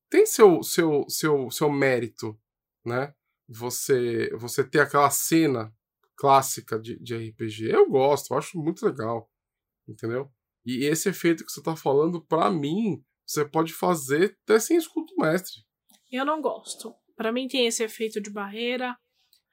[0.10, 2.40] tem seu, seu, seu, seu mérito,
[2.86, 3.14] né?
[3.48, 5.74] Você, você ter aquela cena
[6.16, 7.70] clássica de, de RPG.
[7.70, 9.30] Eu gosto, eu acho muito legal,
[9.88, 10.32] entendeu?
[10.66, 15.14] E esse efeito que você tá falando, para mim, você pode fazer até sem escudo
[15.18, 15.62] mestre.
[16.12, 16.94] Eu não gosto.
[17.16, 18.98] Para mim tem esse efeito de barreira.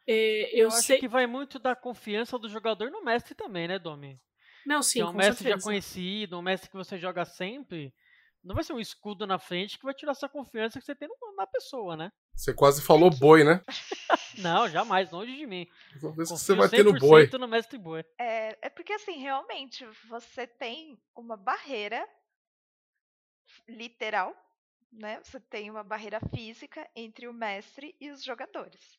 [0.07, 0.97] É, eu, eu sei...
[0.97, 4.21] acho que vai muito da confiança do jogador no mestre também, né, Domi?
[4.67, 5.59] Não, sim, que é um mestre certeza.
[5.59, 7.93] já conhecido, um mestre que você joga sempre.
[8.45, 11.09] Não vai ser um escudo na frente que vai tirar essa confiança que você tem
[11.35, 12.13] na pessoa, né?
[12.37, 13.63] Você quase falou boi, né?
[14.39, 15.67] Não, jamais, longe de mim.
[15.99, 17.29] Talvez Confio você vai ter no boi.
[17.39, 18.05] no mestre boi.
[18.19, 22.07] É, é porque, assim, realmente, você tem uma barreira
[23.67, 24.37] literal,
[24.93, 25.21] né?
[25.25, 28.99] Você tem uma barreira física entre o mestre e os jogadores.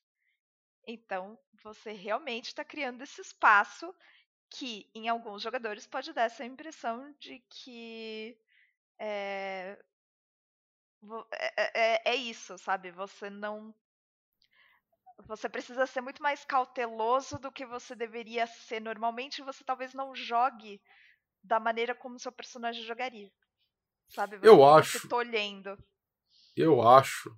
[0.87, 3.93] Então, você realmente está criando esse espaço
[4.49, 8.37] que, em alguns jogadores, pode dar essa impressão de que
[8.99, 9.77] é,
[11.73, 12.91] é, é, isso, sabe?
[12.91, 13.73] Você não.
[15.27, 19.41] Você precisa ser muito mais cauteloso do que você deveria ser normalmente.
[19.43, 20.81] Você talvez não jogue
[21.43, 23.31] da maneira como seu personagem jogaria.
[24.09, 24.37] Sabe?
[24.37, 25.07] Você eu acho.
[25.07, 25.77] Tolhendo.
[26.55, 27.35] Eu acho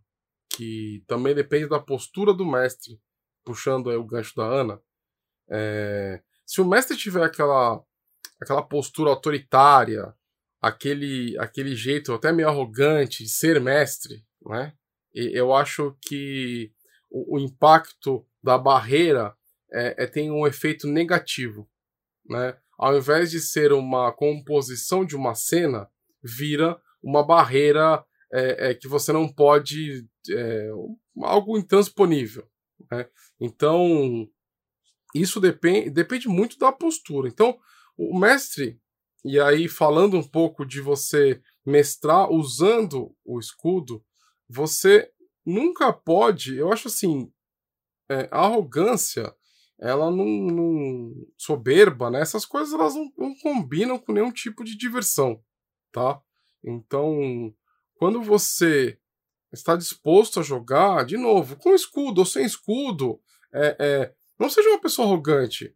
[0.50, 3.00] que também depende da postura do mestre,
[3.44, 4.82] puxando aí o gancho da Ana.
[5.50, 7.84] É, se o mestre tiver aquela,
[8.42, 10.17] aquela postura autoritária,
[10.62, 14.74] aquele, aquele jeito até meio arrogante de ser mestre, né?
[15.14, 16.72] E eu acho que
[17.10, 19.36] o, o impacto da barreira
[19.72, 21.70] é, é, tem um efeito negativo,
[22.30, 22.58] né?
[22.78, 25.90] Ao invés de ser uma composição de uma cena,
[26.24, 30.70] vira uma barreira é, é que você não pode é,
[31.24, 32.48] algo intransponível,
[32.92, 33.08] né?
[33.40, 34.28] Então
[35.16, 37.28] isso depende, depende muito da postura.
[37.28, 37.58] Então
[37.98, 38.80] o mestre
[39.24, 44.04] e aí, falando um pouco de você mestrar usando o escudo,
[44.48, 45.12] você
[45.46, 46.56] nunca pode.
[46.56, 47.32] Eu acho assim.
[48.10, 49.36] É, a arrogância,
[49.78, 52.22] ela não, não, soberba, né?
[52.22, 55.44] Essas coisas elas não, não combinam com nenhum tipo de diversão,
[55.92, 56.22] tá?
[56.64, 57.54] Então,
[57.96, 58.98] quando você
[59.52, 63.20] está disposto a jogar, de novo, com escudo ou sem escudo,
[63.54, 65.76] é, é, não seja uma pessoa arrogante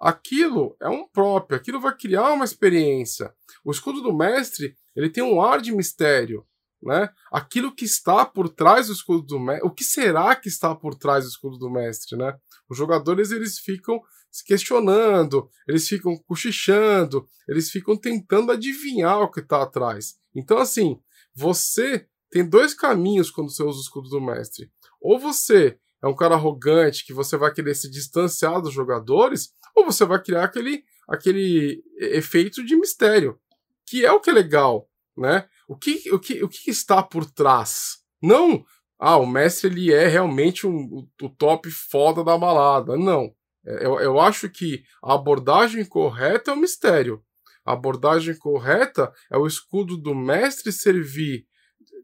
[0.00, 3.32] aquilo é um próprio, aquilo vai criar uma experiência.
[3.64, 6.46] O escudo do mestre, ele tem um ar de mistério,
[6.82, 7.10] né?
[7.32, 10.94] Aquilo que está por trás do escudo do mestre, o que será que está por
[10.94, 12.36] trás do escudo do mestre, né?
[12.68, 19.40] Os jogadores eles ficam se questionando, eles ficam cochichando, eles ficam tentando adivinhar o que
[19.40, 20.16] está atrás.
[20.34, 21.00] Então assim,
[21.34, 24.70] você tem dois caminhos quando você usa o escudo do mestre.
[25.00, 29.84] Ou você é um cara arrogante que você vai querer se distanciar dos jogadores, ou
[29.84, 33.38] você vai criar aquele, aquele efeito de mistério,
[33.86, 35.46] que é o que é legal, né?
[35.68, 37.98] O que, o que, o que está por trás?
[38.22, 38.64] Não,
[38.98, 42.96] ah, o mestre ele é realmente um, o, o top foda da balada.
[42.96, 43.30] Não.
[43.64, 47.22] É, eu, eu acho que a abordagem correta é o mistério.
[47.64, 51.46] A abordagem correta é o escudo do mestre servir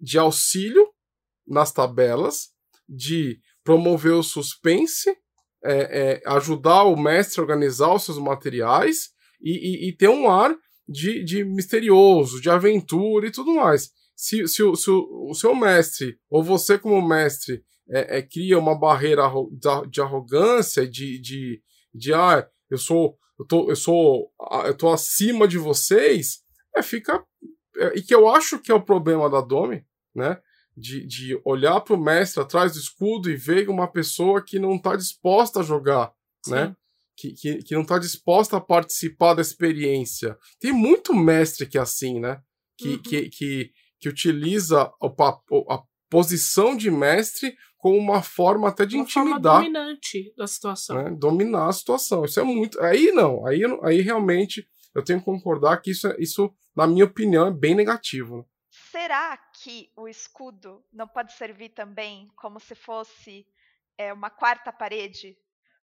[0.00, 0.88] de auxílio
[1.46, 2.50] nas tabelas,
[2.88, 5.16] de promover o suspense
[5.64, 10.30] é, é, ajudar o mestre a organizar os seus materiais e, e, e ter um
[10.30, 10.54] ar
[10.88, 13.90] de, de, misterioso, de aventura e tudo mais.
[14.16, 18.58] Se, se, o, se o, o, seu mestre, ou você como mestre, é, é cria
[18.58, 19.22] uma barreira
[19.88, 21.62] de arrogância, de, de,
[21.94, 24.30] de ah, eu sou, eu tô, eu sou,
[24.66, 26.40] eu tô acima de vocês,
[26.76, 27.24] é, fica.
[27.76, 30.38] É, e que eu acho que é o problema da Domi, né?
[30.76, 34.76] De, de olhar para o mestre atrás do escudo e ver uma pessoa que não
[34.76, 36.12] está disposta a jogar,
[36.44, 36.52] Sim.
[36.52, 36.76] né?
[37.16, 40.36] Que, que, que não está disposta a participar da experiência.
[40.58, 42.40] Tem muito mestre que é assim, né?
[42.78, 43.02] Que, uhum.
[43.02, 45.06] que, que, que utiliza a,
[45.74, 49.60] a posição de mestre como uma forma até de uma intimidar.
[49.60, 50.96] Forma dominante da situação.
[50.96, 51.16] Né?
[51.18, 52.24] Dominar a situação.
[52.24, 52.80] Isso é muito.
[52.80, 53.46] Aí não.
[53.46, 57.50] Aí, aí realmente eu tenho que concordar que isso, é, isso na minha opinião, é
[57.50, 58.46] bem negativo.
[58.92, 63.46] Será que o escudo não pode servir também como se fosse
[63.98, 65.36] é, uma quarta parede?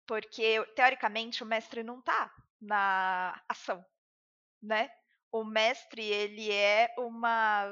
[0.07, 3.83] Porque, teoricamente, o mestre não está na ação,
[4.61, 4.89] né?
[5.31, 7.65] o mestre, ele é uma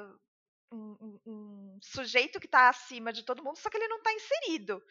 [0.71, 4.13] um, um, um sujeito que está acima de todo mundo, só que ele não está
[4.13, 4.81] inserido.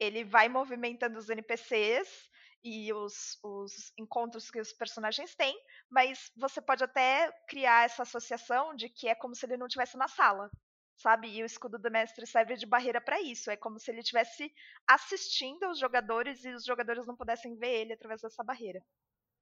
[0.00, 2.28] Ele vai movimentando os NPCs
[2.62, 5.56] e os, os encontros que os personagens têm,
[5.90, 9.96] mas você pode até criar essa associação de que é como se ele não estivesse
[9.96, 10.50] na sala,
[10.96, 11.28] sabe?
[11.28, 13.50] E o escudo do mestre serve de barreira para isso.
[13.50, 14.52] É como se ele estivesse
[14.88, 18.80] assistindo aos jogadores e os jogadores não pudessem ver ele através dessa barreira.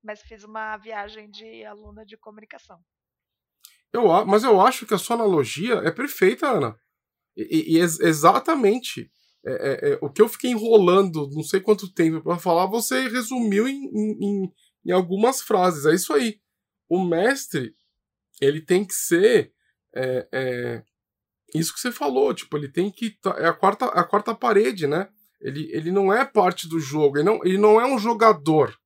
[0.04, 2.80] Mas fiz uma viagem de aluna de comunicação.
[3.92, 6.78] Eu, mas eu acho que a sua analogia é perfeita, Ana.
[7.36, 9.10] E, e exatamente
[9.44, 13.08] é, é, é, o que eu fiquei enrolando não sei quanto tempo para falar, você
[13.08, 14.52] resumiu em, em,
[14.86, 15.86] em, algumas frases.
[15.86, 16.40] É isso aí.
[16.88, 17.74] O mestre,
[18.40, 19.52] ele tem que ser
[19.94, 20.82] é, é
[21.54, 23.16] isso que você falou, tipo, ele tem que.
[23.38, 25.08] É a quarta, a quarta parede, né?
[25.40, 28.76] Ele, ele não é parte do jogo, ele não, ele não é um jogador.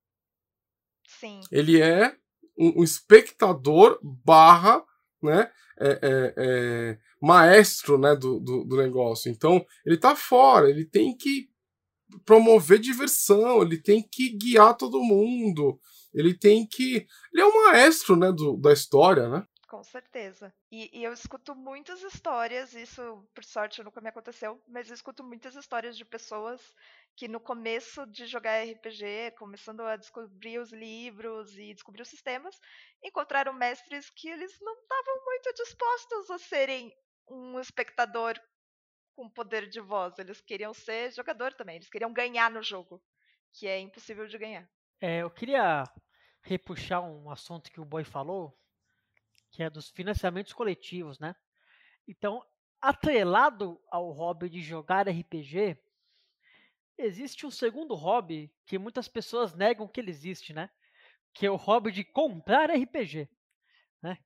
[1.07, 1.41] Sim.
[1.51, 2.15] Ele é
[2.59, 4.85] um, um espectador barra
[5.23, 9.31] né, é, é, é, maestro né, do, do, do, negócio.
[9.31, 11.49] Então, ele está fora, ele tem que
[12.25, 15.81] promover diversão, ele tem que guiar todo mundo,
[16.13, 17.07] ele tem que.
[17.33, 19.47] Ele é o maestro né, do, da história, né?
[19.71, 20.53] Com certeza.
[20.69, 25.23] E, e, eu escuto muitas histórias, isso por sorte nunca me aconteceu, mas eu escuto
[25.23, 26.61] muitas histórias de pessoas
[27.17, 32.59] que no começo de jogar RPG, começando a descobrir os livros e descobrir os sistemas,
[33.05, 36.93] encontraram mestres que eles não estavam muito dispostos a serem
[37.29, 38.41] um espectador
[39.15, 40.19] com poder de voz.
[40.19, 43.03] Eles queriam ser jogador também, eles queriam ganhar no jogo,
[43.53, 44.69] que é impossível de ganhar.
[45.01, 45.85] É, eu queria
[46.43, 48.59] repuxar um assunto que o Boy falou,
[49.51, 51.35] que é dos financiamentos coletivos, né?
[52.09, 52.43] Então,
[52.81, 55.79] atrelado ao hobby de jogar RPG,
[57.05, 60.71] existe um segundo hobby que muitas pessoas negam que ele existe, né?
[61.35, 63.29] Que é o hobby de comprar RPG.
[64.03, 64.19] Né?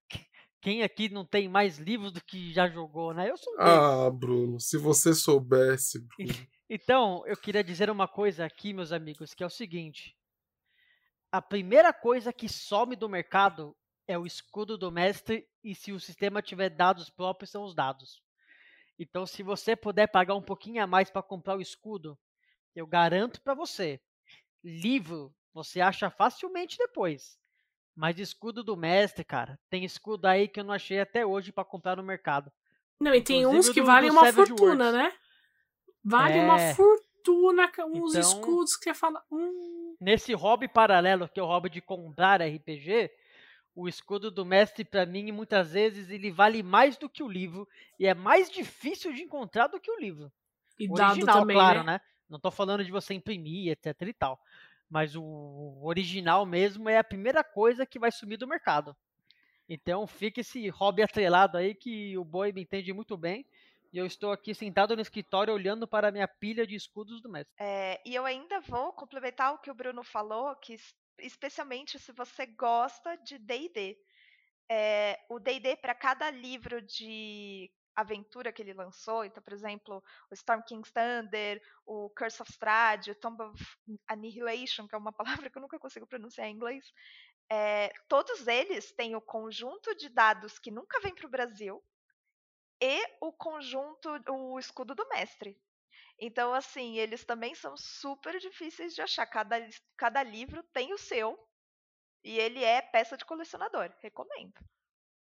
[0.61, 3.31] Quem aqui não tem mais livros do que já jogou, né?
[3.31, 3.55] Eu sou.
[3.61, 6.01] Ah, Bruno, se você soubesse.
[6.01, 6.33] Bruno.
[6.69, 10.17] Então, eu queria dizer uma coisa aqui, meus amigos, que é o seguinte:
[11.31, 13.77] a primeira coisa que some do mercado
[14.09, 18.23] é o escudo do mestre e se o sistema tiver dados próprios são os dados.
[18.99, 22.19] Então, se você puder pagar um pouquinho a mais para comprar o escudo,
[22.75, 24.01] eu garanto para você,
[24.63, 27.39] livro você acha facilmente depois.
[27.97, 31.65] Mas escudo do mestre, cara, tem escudo aí que eu não achei até hoje para
[31.65, 32.51] comprar no mercado.
[33.01, 34.93] Não, e tem Inclusive uns que do, valem do uma fortuna, Works.
[34.93, 35.13] né?
[36.05, 36.43] Vale é...
[36.43, 39.23] uma fortuna, uns então, escudos que você fala.
[39.31, 39.97] Hum.
[40.01, 43.11] Nesse hobby paralelo, que é o hobby de comprar RPG,
[43.77, 47.69] o escudo do mestre, para mim, muitas vezes ele vale mais do que o livro
[47.99, 50.33] e é mais difícil de encontrar do que o livro.
[50.79, 51.93] E Original, também, claro, né?
[51.93, 52.01] né?
[52.29, 54.41] Não tô falando de você imprimir, etc e tal.
[54.89, 58.97] Mas o original mesmo é a primeira coisa que vai sumir do mercado.
[59.69, 63.47] Então fica esse hobby atrelado aí que o Boi me entende muito bem.
[63.93, 67.29] E eu estou aqui sentado no escritório olhando para a minha pilha de escudos do
[67.29, 67.55] mestre.
[67.59, 70.77] É, e eu ainda vou complementar o que o Bruno falou, que
[71.21, 73.97] especialmente se você gosta de D&D.
[74.69, 80.35] É, o D&D para cada livro de aventura que ele lançou, então, por exemplo, o
[80.35, 83.65] Storm King's Thunder, o Curse of Strahd, o Tomb of
[84.09, 85.13] Annihilation, que é uma
[85.47, 86.93] palavra que eu nunca consigo pronunciar em inglês,
[87.51, 91.83] é, todos eles têm o conjunto de dados que nunca vem para o Brasil
[92.81, 95.59] e o conjunto, o escudo do mestre.
[96.19, 99.27] Então, assim, eles também são super difíceis de achar.
[99.27, 99.57] Cada,
[99.97, 101.39] cada livro tem o seu.
[102.23, 103.93] E ele é peça de colecionador.
[104.01, 104.55] Recomendo.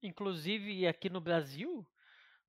[0.03, 1.87] Inclusive, aqui no Brasil,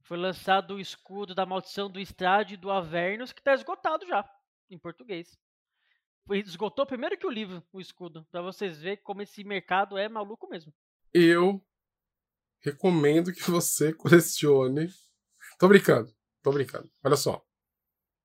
[0.02, 4.28] foi lançado o escudo da maldição do Estrade do Avernus, que está esgotado já,
[4.70, 5.38] em português.
[6.26, 10.08] Foi, esgotou primeiro que o livro, o escudo, para vocês verem como esse mercado é
[10.08, 10.72] maluco mesmo.
[11.12, 11.64] Eu
[12.60, 14.88] recomendo que você colecione.
[15.58, 16.12] Tô brincando,
[16.42, 16.90] tô brincando.
[17.04, 17.44] Olha só.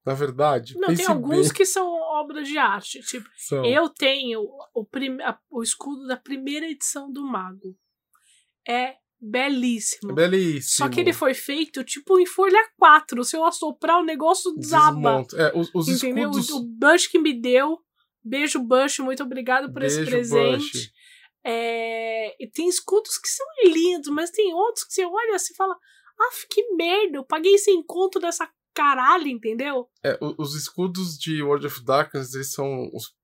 [0.06, 0.78] Na verdade.
[0.78, 1.54] Não, tem alguns bem...
[1.54, 3.02] que são obras de arte.
[3.02, 3.66] Tipo, são.
[3.66, 4.42] eu tenho
[4.74, 5.18] o, prim...
[5.50, 7.78] o escudo da primeira edição do Mago.
[8.66, 10.14] É belíssimo.
[10.14, 10.86] Belíssimo.
[10.86, 13.24] Só que ele foi feito tipo em folha 4.
[13.24, 15.26] Se eu assoprar, o negócio desaba.
[15.34, 16.30] É, os, os entendeu?
[16.32, 16.50] Escudos...
[16.52, 17.80] O Bush que me deu.
[18.24, 19.00] Beijo, Bush.
[19.00, 20.92] Muito obrigado por Beijo, esse presente.
[21.46, 22.36] É...
[22.44, 25.76] E tem escudos que são lindos, mas tem outros que você olha assim e fala.
[26.20, 29.88] Ah, que merda, eu paguei sem conto dessa caralho, entendeu?
[30.04, 33.16] É, os escudos de World of Darkness, eles são os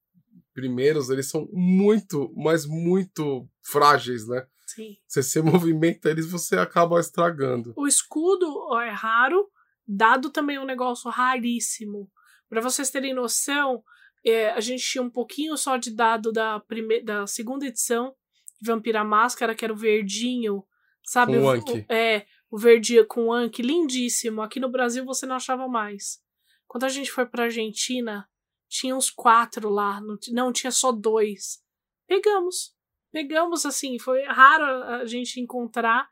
[0.51, 4.45] primeiros, eles são muito, mas muito frágeis, né?
[4.73, 4.97] Sim.
[5.07, 7.73] Se você movimenta eles, você acaba estragando.
[7.75, 8.47] O escudo
[8.79, 9.49] é raro,
[9.87, 12.11] dado também é um negócio raríssimo.
[12.49, 13.83] Para vocês terem noção,
[14.25, 18.15] é, a gente tinha um pouquinho só de dado da, primeira, da segunda edição
[18.61, 20.63] de Vampira Máscara, que era o verdinho,
[21.03, 21.33] sabe?
[21.33, 21.85] Com o, Anki.
[21.89, 24.41] É, o verdinho com Anki, lindíssimo.
[24.41, 26.21] Aqui no Brasil você não achava mais.
[26.67, 28.27] Quando a gente foi pra Argentina,
[28.69, 31.61] tinha uns quatro lá, não, não tinha só dois.
[32.07, 32.73] Pegamos.
[33.13, 36.09] Pegamos, assim, foi raro a gente encontrar.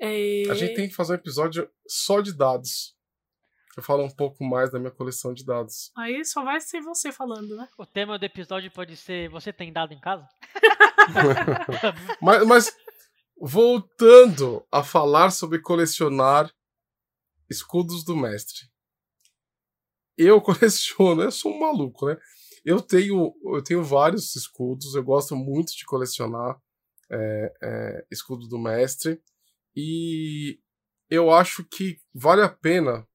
[0.00, 2.96] é, A gente tem que fazer um episódio só de dados.
[3.76, 5.92] Eu falo um pouco mais da minha coleção de dados.
[5.96, 7.68] Aí só vai ser você falando, né?
[7.78, 10.26] O tema do episódio pode ser Você tem dado em casa?
[12.20, 12.76] Mas, mas
[13.40, 16.52] voltando a falar sobre colecionar
[17.48, 18.60] escudos do mestre.
[20.16, 22.16] Eu coleciono, eu sou um maluco, né?
[22.64, 26.60] Eu tenho, eu tenho vários escudos, eu gosto muito de colecionar
[27.10, 29.22] é, é, escudo do mestre.
[29.74, 30.60] E
[31.08, 33.06] eu acho que vale a pena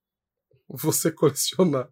[0.68, 1.88] você colecionar.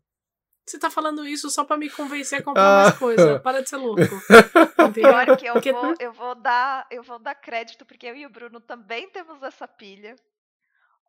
[0.66, 2.98] Você tá falando isso só pra me convencer a comprar mais Ah.
[2.98, 3.40] coisa.
[3.40, 4.00] Para de ser louco.
[4.94, 8.30] Pior que eu vou, eu vou dar, eu vou dar crédito, porque eu e o
[8.30, 10.16] Bruno também temos essa pilha.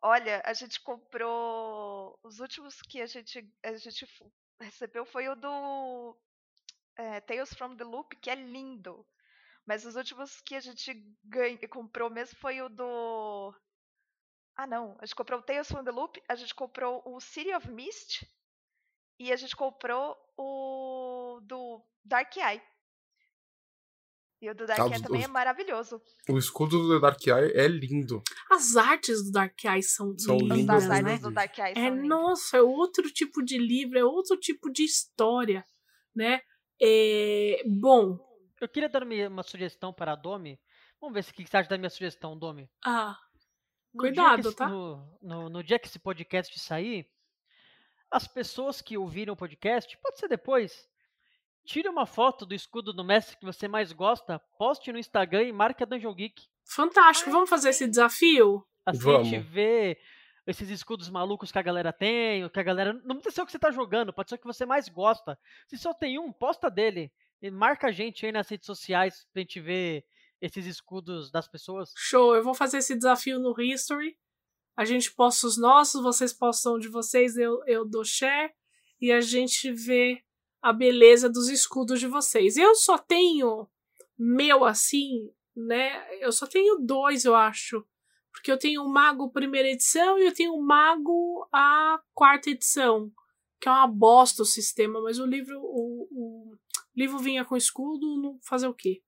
[0.02, 2.18] Olha, a gente comprou.
[2.22, 4.06] Os últimos que a gente, a gente
[4.60, 6.16] recebeu foi o do
[6.96, 9.06] é, Tales from the Loop, que é lindo.
[9.66, 10.94] Mas os últimos que a gente
[11.24, 13.54] ganha, comprou mesmo foi o do.
[14.56, 14.96] Ah, não.
[15.00, 18.24] A gente comprou o Tales from the Loop, a gente comprou o City of Mist
[19.18, 22.62] e a gente comprou o do Dark Eye.
[24.40, 26.00] E o do Dark Ah, Eye também os- é maravilhoso.
[26.28, 28.22] O escudo do Dark Eye é lindo.
[28.50, 31.10] As artes do Dark Eye são, São lindas, das lindas, né?
[31.12, 34.84] artes do Dark Eye É, nossa, é outro tipo de livro, é outro tipo de
[34.84, 35.64] história,
[36.14, 36.40] né?
[36.80, 38.18] É, bom,
[38.60, 40.58] Eu queria dar uma uma sugestão para a Domi.
[41.00, 42.70] Vamos ver se o que você acha da minha sugestão, Domi.
[42.84, 43.18] ah,
[43.94, 44.66] No que Cuidado, esse- tá?
[44.68, 47.06] No, no- no dia que esse podcast sair,
[48.10, 50.88] as pessoas que ouviram o podcast, pode ser depois,
[51.66, 55.52] tire uma foto do escudo do mestre que você mais gosta, poste no Instagram e
[55.52, 56.44] marque a Dungeon Geek.
[56.64, 57.30] fantástico.
[57.30, 58.64] Vamos fazer esse desafio?
[58.86, 59.52] Assim a gente Vamos.
[59.52, 59.98] vê
[60.46, 62.92] esses escudos malucos que a galera tem, o que a galera.
[63.04, 65.38] Não precisa ser o que você tá jogando, pode ser o que você mais gosta.
[65.66, 67.12] Se só tem um, posta dele.
[67.42, 70.04] E marca a gente aí nas redes sociais pra gente ver
[70.40, 71.92] esses escudos das pessoas.
[71.96, 74.16] Show, eu vou fazer esse desafio no History.
[74.76, 78.52] A gente posta os nossos, vocês postam de vocês, eu, eu dou share.
[79.00, 80.22] E a gente vê
[80.68, 82.56] a beleza dos escudos de vocês.
[82.56, 83.68] Eu só tenho
[84.18, 86.04] meu assim, né?
[86.20, 87.84] Eu só tenho dois, eu acho.
[88.32, 93.12] Porque eu tenho o Mago primeira edição e eu tenho o Mago a quarta edição.
[93.60, 96.56] Que é uma bosta o sistema, mas o livro, o, o
[96.94, 99.00] livro vinha com escudo, não fazer o quê?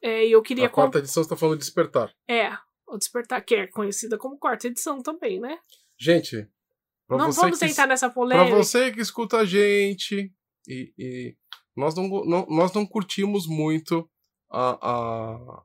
[0.00, 2.14] É, e eu queria A quarta edição você tá falando de despertar.
[2.28, 2.56] é,
[2.86, 5.58] o Despertar, que é conhecida como quarta edição também, né?
[5.98, 6.48] Gente,
[7.06, 8.56] pra não vamos que nessa Pra polêmica.
[8.56, 10.32] você que escuta a gente,
[10.68, 11.36] e, e
[11.76, 14.08] nós, não, não- nós não curtimos muito
[14.50, 15.62] a, a-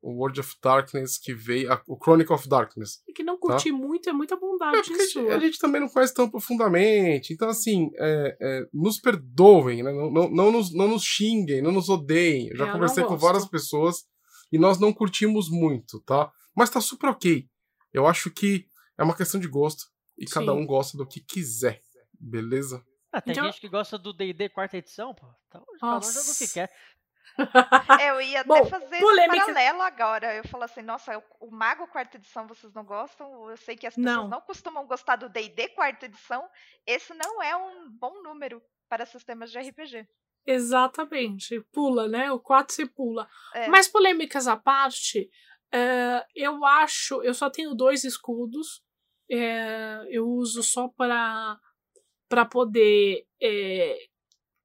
[0.00, 3.02] o World of Darkness que veio, a- o Chronicle of Darkness.
[3.14, 6.14] Que não curtir muito é muita É bondade porque a a gente também não conhece
[6.14, 7.32] tão profundamente.
[7.32, 9.92] Então, assim, é, é, nos perdoem, né?
[9.92, 12.48] não, não, não, nos, não nos xinguem, não nos odeiem.
[12.50, 14.04] Eu já É, conversei com várias pessoas
[14.52, 16.30] e nós não curtimos muito, tá?
[16.56, 17.46] Mas tá super ok.
[17.92, 18.66] Eu acho que
[18.96, 19.84] é uma questão de gosto
[20.16, 20.58] e cada Sim.
[20.58, 21.80] um gosta do que quiser,
[22.18, 22.84] beleza?
[23.12, 25.26] Ah, tem Então- gente que gosta do DD quarta edição, pô.
[25.48, 26.70] Então, cada um joga o que quer.
[28.12, 30.34] Eu ia Bom, até fazer polêmica- esse paralelo agora.
[30.34, 33.48] Eu falo assim, nossa, o- Mago quarta edição vocês não gostam?
[33.50, 34.28] Eu sei que as pessoas Não.
[34.28, 36.48] não, costumam gostar do D&D quarta edição.
[36.86, 40.06] Esse não é um bom número para sistemas de RPG.
[40.46, 41.60] Exatamente.
[41.72, 42.30] Pula, né?
[42.32, 43.28] O 4 você pula.
[43.54, 43.68] É.
[43.68, 45.30] Mas polêmicas à parte,
[45.72, 47.22] é, eu acho.
[47.22, 48.82] Eu só tenho dois escudos.
[49.30, 51.58] é, eu uso só para
[52.28, 53.98] para poder é,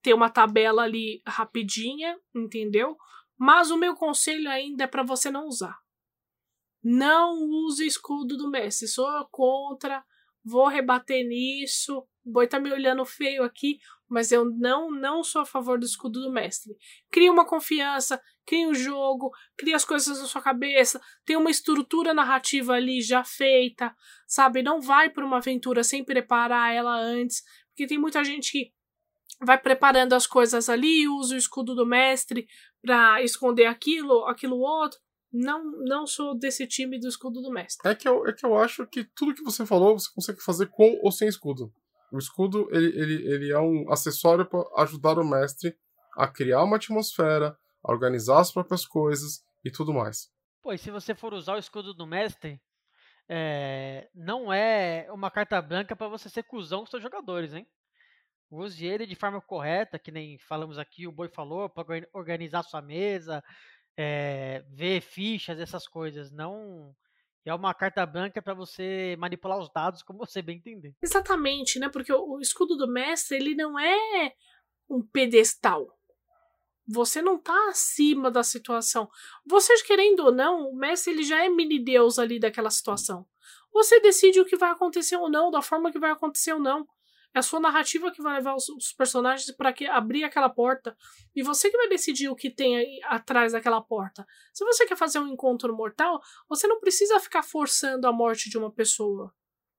[0.01, 2.97] ter uma tabela ali rapidinha, entendeu?
[3.37, 5.77] Mas o meu conselho ainda é para você não usar.
[6.83, 8.87] Não use escudo do Messi.
[8.87, 10.03] Sou contra.
[10.43, 12.05] Vou rebater nisso.
[12.25, 15.85] O boi tá me olhando feio aqui, mas eu não não sou a favor do
[15.85, 16.75] escudo do mestre.
[17.11, 22.13] Crie uma confiança, crie um jogo, crie as coisas na sua cabeça, tem uma estrutura
[22.13, 23.93] narrativa ali já feita,
[24.27, 24.63] sabe?
[24.63, 28.71] Não vai para uma aventura sem preparar ela antes, porque tem muita gente que
[29.41, 32.47] vai preparando as coisas ali, usa o escudo do mestre
[32.81, 34.99] para esconder aquilo, aquilo outro.
[35.31, 37.89] Não, não sou desse time do escudo do mestre.
[37.89, 40.67] É que, eu, é que eu acho que tudo que você falou você consegue fazer
[40.67, 41.73] com ou sem escudo.
[42.13, 45.75] O escudo ele, ele, ele é um acessório para ajudar o mestre
[46.15, 50.29] a criar uma atmosfera, a organizar as próprias coisas e tudo mais.
[50.67, 52.61] E se você for usar o escudo do mestre,
[53.27, 57.65] é, não é uma carta branca pra você ser cuzão com seus jogadores, hein?
[58.51, 62.61] Use ele de forma correta, que nem falamos aqui, o Boi falou, pra organ- organizar
[62.61, 63.43] sua mesa,
[63.97, 66.31] é, ver fichas, essas coisas.
[66.31, 66.93] Não
[67.45, 70.95] é uma carta branca para você manipular os dados como você bem entender.
[71.01, 71.89] Exatamente, né?
[71.89, 74.33] Porque o, o escudo do mestre, ele não é
[74.89, 75.97] um pedestal.
[76.87, 79.09] Você não tá acima da situação.
[79.45, 83.25] Vocês querendo ou não, o mestre ele já é mini deus ali daquela situação.
[83.73, 86.87] Você decide o que vai acontecer ou não, da forma que vai acontecer ou não.
[87.35, 90.95] É a sua narrativa que vai levar os, os personagens para abrir aquela porta.
[91.35, 94.25] E você que vai decidir o que tem aí atrás daquela porta.
[94.53, 98.57] Se você quer fazer um encontro mortal, você não precisa ficar forçando a morte de
[98.57, 99.33] uma pessoa.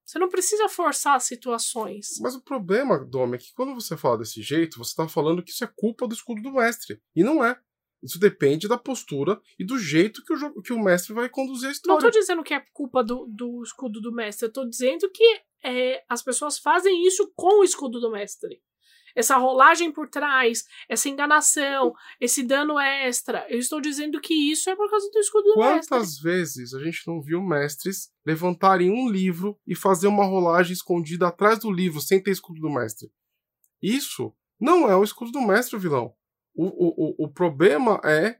[0.05, 2.19] Você não precisa forçar situações.
[2.21, 5.51] Mas o problema, Dom, é que quando você fala desse jeito, você está falando que
[5.51, 7.01] isso é culpa do escudo do mestre.
[7.17, 7.59] E não é.
[8.05, 11.71] Isso depende da postura e do jeito que o, jogo, que o mestre vai conduzir
[11.71, 11.99] a história.
[11.99, 14.47] Não estou dizendo que é culpa do, do escudo do mestre.
[14.47, 18.61] Eu tô dizendo que é, as pessoas fazem isso com o escudo do mestre.
[19.17, 23.47] Essa rolagem por trás, essa enganação, esse dano extra.
[23.49, 25.89] Eu estou dizendo que isso é por causa do escudo do Quantas mestre.
[25.89, 31.29] Quantas vezes a gente não viu mestres levantarem um livro e fazer uma rolagem escondida
[31.29, 33.11] atrás do livro sem ter escudo do mestre?
[33.81, 36.15] Isso não é o escudo do mestre, vilão.
[36.55, 38.39] O, o, o, o problema é.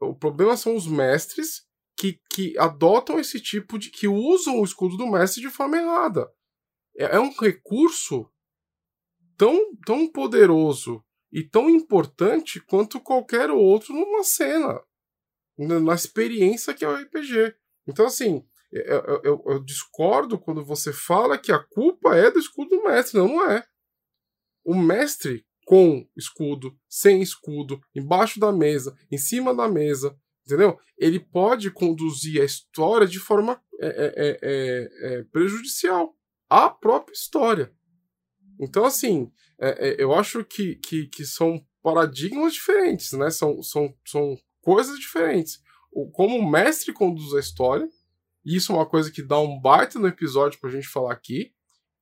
[0.00, 3.90] O problema são os mestres que, que adotam esse tipo de.
[3.90, 6.30] que usam o escudo do mestre de forma errada.
[6.96, 8.30] É, é um recurso
[9.36, 14.80] tão, tão poderoso e tão importante quanto qualquer outro numa cena,
[15.58, 17.56] na experiência que é o RPG.
[17.88, 22.70] Então, assim, eu, eu, eu, discordo quando você fala que a culpa é do escudo
[22.70, 23.18] do mestre.
[23.18, 23.64] Não, não é.
[24.64, 30.78] O mestre, com escudo, sem escudo, embaixo da mesa, em cima da mesa, entendeu?
[30.98, 36.14] Ele pode conduzir a história de forma é, é, é, é prejudicial
[36.48, 37.72] à própria história.
[38.60, 43.30] Então, assim, é, é, eu acho que, que, que, são paradigmas diferentes, né?
[43.30, 45.60] São, são, são coisas diferentes.
[45.92, 47.88] O, como o mestre conduz a história,
[48.44, 51.52] isso é uma coisa que dá um baita no episódio pra gente falar aqui,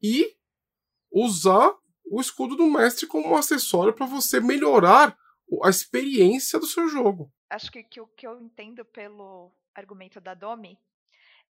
[0.03, 0.35] e
[1.11, 1.73] usar
[2.05, 5.17] o escudo do mestre como um acessório para você melhorar
[5.63, 7.33] a experiência do seu jogo.
[7.51, 10.79] Acho que, que o que eu entendo pelo argumento da Domi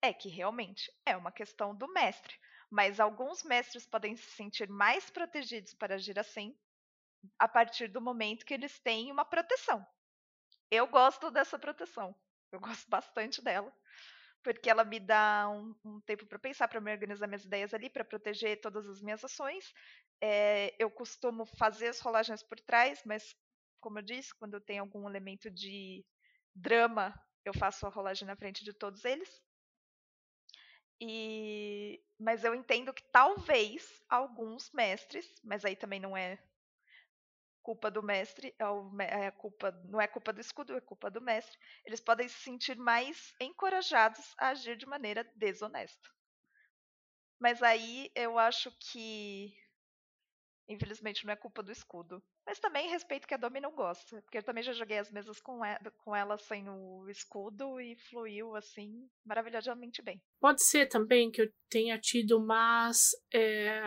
[0.03, 2.35] é que realmente é uma questão do mestre
[2.71, 6.57] mas alguns mestres podem se sentir mais protegidos para agir assim
[7.39, 9.85] a partir do momento que eles têm uma proteção.
[10.71, 12.15] Eu gosto dessa proteção,
[12.53, 13.75] eu gosto bastante dela,
[14.43, 17.91] porque ela me dá um, um tempo para pensar, para me organizar minhas ideias ali,
[17.91, 19.75] para proteger todas as minhas ações.
[20.21, 23.35] É, eu costumo fazer as rolagens por trás, mas,
[23.81, 26.05] como eu disse, quando tenho algum elemento de
[26.55, 27.15] drama,
[27.45, 29.43] eu faço a rolagem na frente de todos eles.
[31.01, 36.39] E mas eu entendo que talvez alguns mestres, mas aí também não é
[37.63, 41.59] culpa do mestre, é, é culpa, não é culpa do escudo, é culpa do mestre.
[41.85, 46.09] Eles podem se sentir mais encorajados a agir de maneira desonesta.
[47.39, 49.53] Mas aí eu acho que
[50.71, 52.23] Infelizmente não é culpa do escudo.
[52.47, 54.23] Mas também respeito que a Domi não gosta.
[54.23, 57.97] Porque eu também já joguei as mesas com ela, com ela sem o escudo e
[58.09, 60.23] fluiu assim maravilhosamente bem.
[60.41, 63.11] Pode ser também que eu tenha tido más.
[63.35, 63.83] É...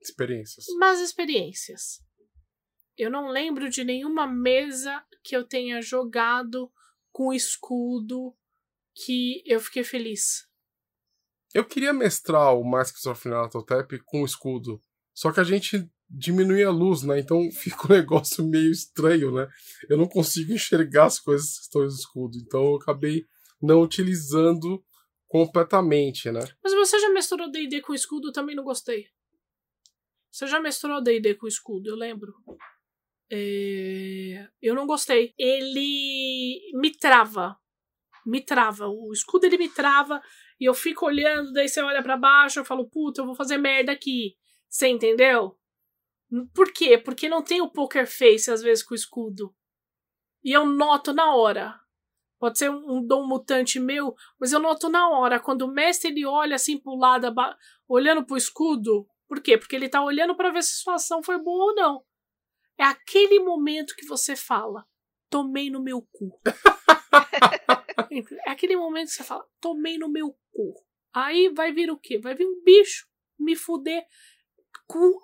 [0.00, 0.64] Experiências.
[0.78, 2.02] Más experiências.
[2.96, 6.72] Eu não lembro de nenhuma mesa que eu tenha jogado
[7.12, 8.34] com escudo
[8.94, 10.48] que eu fiquei feliz.
[11.52, 14.82] Eu queria mestrar o Masks of Nataltep com escudo.
[15.14, 17.18] Só que a gente diminui a luz, né?
[17.18, 19.48] Então fica um negócio meio estranho, né?
[19.88, 22.36] Eu não consigo enxergar as coisas que estão escudo.
[22.38, 23.24] Então eu acabei
[23.60, 24.84] não utilizando
[25.26, 26.40] completamente, né?
[26.62, 28.28] Mas você já misturou D&D com escudo?
[28.28, 29.06] Eu também não gostei.
[30.30, 32.34] Você já misturou D&D com escudo, eu lembro.
[33.30, 34.46] É...
[34.60, 35.32] Eu não gostei.
[35.38, 37.56] Ele me trava.
[38.26, 38.88] Me trava.
[38.88, 40.20] O escudo ele me trava
[40.60, 43.58] e eu fico olhando, daí você olha para baixo, eu falo, puta, eu vou fazer
[43.58, 44.36] merda aqui.
[44.68, 45.58] Você entendeu?
[46.54, 46.96] Por quê?
[46.96, 49.54] Porque não tem o poker face às vezes com o escudo.
[50.42, 51.78] E eu noto na hora.
[52.38, 55.38] Pode ser um, dom mutante meu, mas eu noto na hora.
[55.38, 57.32] Quando o mestre ele olha assim pro lado,
[57.86, 59.06] olhando pro escudo.
[59.28, 59.56] Por quê?
[59.56, 62.04] Porque ele tá olhando para ver se a situação foi boa ou não.
[62.76, 64.84] É aquele momento que você fala:
[65.30, 66.40] tomei no meu cu.
[68.44, 70.74] é aquele momento que você fala: tomei no meu cu.
[71.14, 72.18] Aí vai vir o quê?
[72.18, 73.06] Vai vir um bicho
[73.38, 74.04] me fuder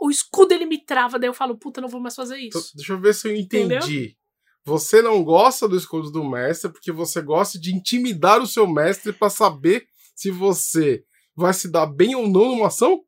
[0.00, 2.58] o escudo ele me trava, daí eu falo, puta, não vou mais fazer isso.
[2.58, 3.74] Então, deixa eu ver se eu entendi.
[3.74, 4.18] Entendeu?
[4.64, 9.12] Você não gosta do escudo do mestre porque você gosta de intimidar o seu mestre
[9.12, 13.02] para saber se você vai se dar bem ou não numa ação?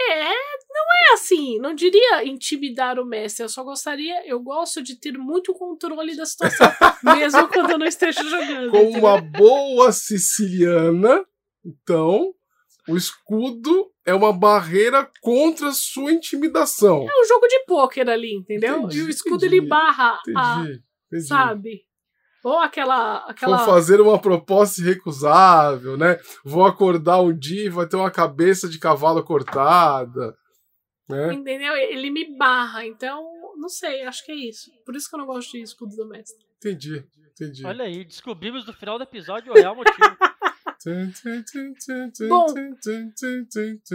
[0.00, 3.44] É, não é assim, não diria intimidar o mestre.
[3.44, 6.66] Eu só gostaria, eu gosto de ter muito controle da situação,
[7.04, 8.70] mesmo quando eu não esteja jogando.
[8.72, 9.00] Com entendeu?
[9.00, 11.24] uma boa siciliana,
[11.64, 12.34] então,
[12.88, 17.06] o escudo é uma barreira contra a sua intimidação.
[17.08, 18.78] É um jogo de pôquer ali, entendeu?
[18.80, 20.82] Entendi, e o escudo entendi, ele barra, a, Entendi.
[21.06, 21.26] entendi.
[21.26, 21.84] sabe?
[22.44, 23.24] Ou aquela.
[23.26, 23.56] aquela...
[23.56, 26.18] Vou fazer uma proposta irrecusável, né?
[26.44, 30.36] Vou acordar um dia e vai ter uma cabeça de cavalo cortada.
[31.08, 31.32] Né?
[31.32, 31.74] Entendeu?
[31.74, 32.84] Ele me barra.
[32.86, 33.26] Então,
[33.56, 34.70] não sei, acho que é isso.
[34.84, 36.44] Por isso que eu não gosto de escudo do mestre.
[36.58, 37.02] Entendi,
[37.32, 37.66] entendi.
[37.66, 39.96] Olha aí, descobrimos no final do episódio o real motivo.
[42.28, 42.46] Bom,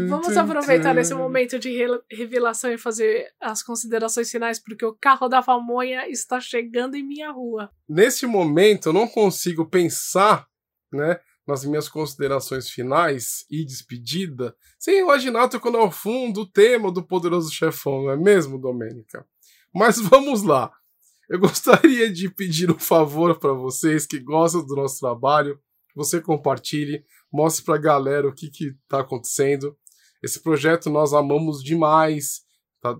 [0.07, 5.27] Vamos aproveitar esse momento de re- revelação e fazer as considerações finais, porque o carro
[5.27, 7.69] da pamonha está chegando em minha rua.
[7.87, 10.47] Nesse momento, eu não consigo pensar,
[10.91, 17.03] né, nas minhas considerações finais e despedida, sem imaginar tocando ao fundo o tema do
[17.03, 19.25] Poderoso Chefão, não é mesmo, Domênica?
[19.73, 20.71] Mas vamos lá.
[21.29, 25.59] Eu gostaria de pedir um favor para vocês que gostam do nosso trabalho,
[25.99, 29.77] você compartilhe, mostre para a galera o que está acontecendo.
[30.23, 32.41] Esse projeto nós amamos demais,
[32.81, 32.95] tá?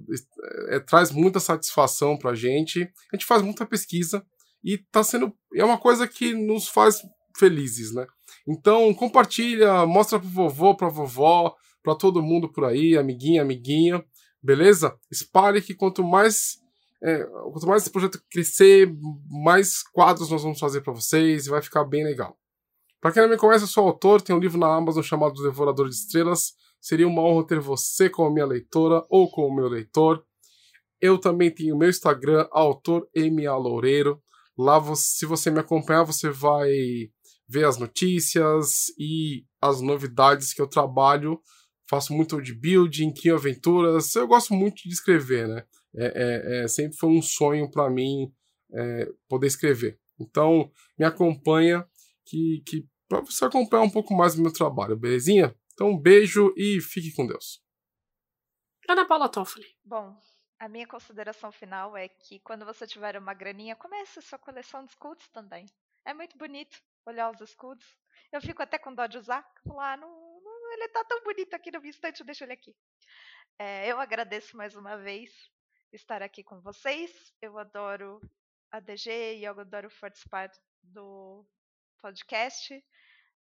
[0.68, 2.84] É, traz muita satisfação para a gente.
[3.12, 4.26] A gente faz muita pesquisa
[4.64, 7.02] e tá sendo é uma coisa que nos faz
[7.38, 8.06] felizes, né?
[8.46, 14.04] Então compartilha, mostra pro vovô, pra vovó, para todo mundo por aí, amiguinha, amiguinha,
[14.44, 14.94] beleza?
[15.10, 16.58] Espalhe que quanto mais
[17.02, 18.94] é, quanto mais esse projeto crescer,
[19.30, 22.38] mais quadros nós vamos fazer para vocês e vai ficar bem legal.
[23.02, 25.88] Para quem não me conhece, eu sou autor, tenho um livro na Amazon chamado Devorador
[25.88, 26.54] de Estrelas.
[26.82, 30.24] Seria uma honra ter você como minha leitora ou como meu leitor.
[31.00, 34.22] Eu também tenho meu Instagram, autor MA Loureiro.
[34.58, 36.70] Lá, se você me acompanhar, você vai
[37.48, 41.40] ver as notícias e as novidades que eu trabalho.
[41.90, 44.14] Faço muito de building, Kim Aventuras.
[44.14, 45.64] Eu gosto muito de escrever, né?
[45.96, 48.30] É, é, é sempre foi um sonho para mim
[48.74, 49.98] é, poder escrever.
[50.20, 51.88] Então, me acompanha
[52.30, 55.56] que, que para você acompanhar um pouco mais do meu trabalho, belezinha?
[55.74, 57.64] Então, um beijo e fique com Deus.
[58.88, 59.66] Ana Paula Toffoli.
[59.84, 60.16] Bom,
[60.60, 64.92] a minha consideração final é que quando você tiver uma graninha, comece sua coleção de
[64.92, 65.66] escudos também.
[66.06, 67.86] É muito bonito olhar os escudos.
[68.32, 69.48] Eu fico até com dó de usar.
[69.66, 72.76] Lá, ah, não, não, ele tá tão bonito aqui no meu estante, deixa ele aqui.
[73.58, 75.32] É, eu agradeço mais uma vez
[75.92, 77.34] estar aqui com vocês.
[77.42, 78.22] Eu adoro
[78.72, 80.52] a DG e eu adoro participar
[80.84, 81.46] do
[82.00, 82.84] podcast.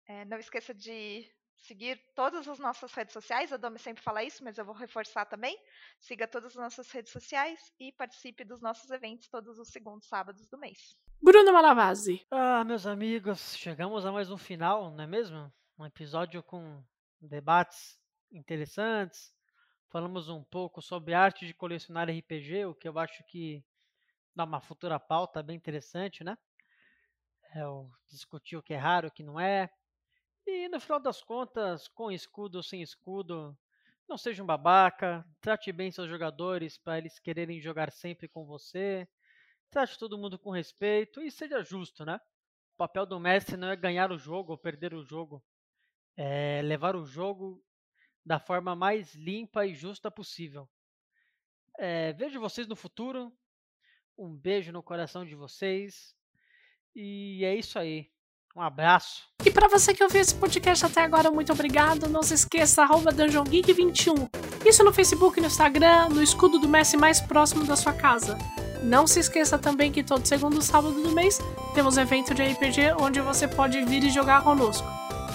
[0.09, 3.52] É, não esqueça de seguir todas as nossas redes sociais.
[3.52, 5.59] A Domi sempre fala isso, mas eu vou reforçar também.
[6.00, 10.46] Siga todas as nossas redes sociais e participe dos nossos eventos todos os segundos sábados
[10.48, 10.96] do mês.
[11.22, 12.24] Bruno Malavasi.
[12.30, 15.52] Ah, meus amigos, chegamos a mais um final, não é mesmo?
[15.78, 16.82] Um episódio com
[17.20, 17.98] debates
[18.30, 19.34] interessantes.
[19.90, 23.64] Falamos um pouco sobre arte de colecionar RPG, o que eu acho que
[24.34, 26.36] dá uma futura pauta bem interessante, né?
[27.55, 27.62] É
[28.11, 29.70] discutir o que é raro, o que não é.
[30.47, 33.57] E no final das contas, com escudo ou sem escudo,
[34.09, 39.09] não seja um babaca, trate bem seus jogadores para eles quererem jogar sempre com você.
[39.70, 42.20] Trate todo mundo com respeito e seja justo, né?
[42.74, 45.42] O papel do mestre não é ganhar o jogo ou perder o jogo.
[46.16, 47.62] É levar o jogo
[48.24, 50.68] da forma mais limpa e justa possível.
[51.78, 53.36] É, vejo vocês no futuro.
[54.16, 56.16] Um beijo no coração de vocês.
[56.97, 58.07] E é isso aí.
[58.57, 59.22] Um abraço.
[59.44, 62.09] E para você que ouviu esse podcast até agora, muito obrigado.
[62.09, 64.30] Não se esqueça, arroba DungeonGeek21.
[64.64, 68.38] Isso no Facebook, no Instagram, no escudo do Messi mais próximo da sua casa.
[68.82, 71.38] Não se esqueça também que todo segundo sábado do mês
[71.74, 74.88] temos evento de RPG onde você pode vir e jogar conosco.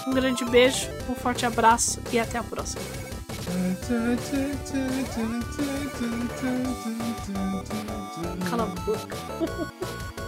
[0.08, 2.82] Um grande beijo, um forte abraço e até a próxima.
[8.50, 10.12] Cala a boca.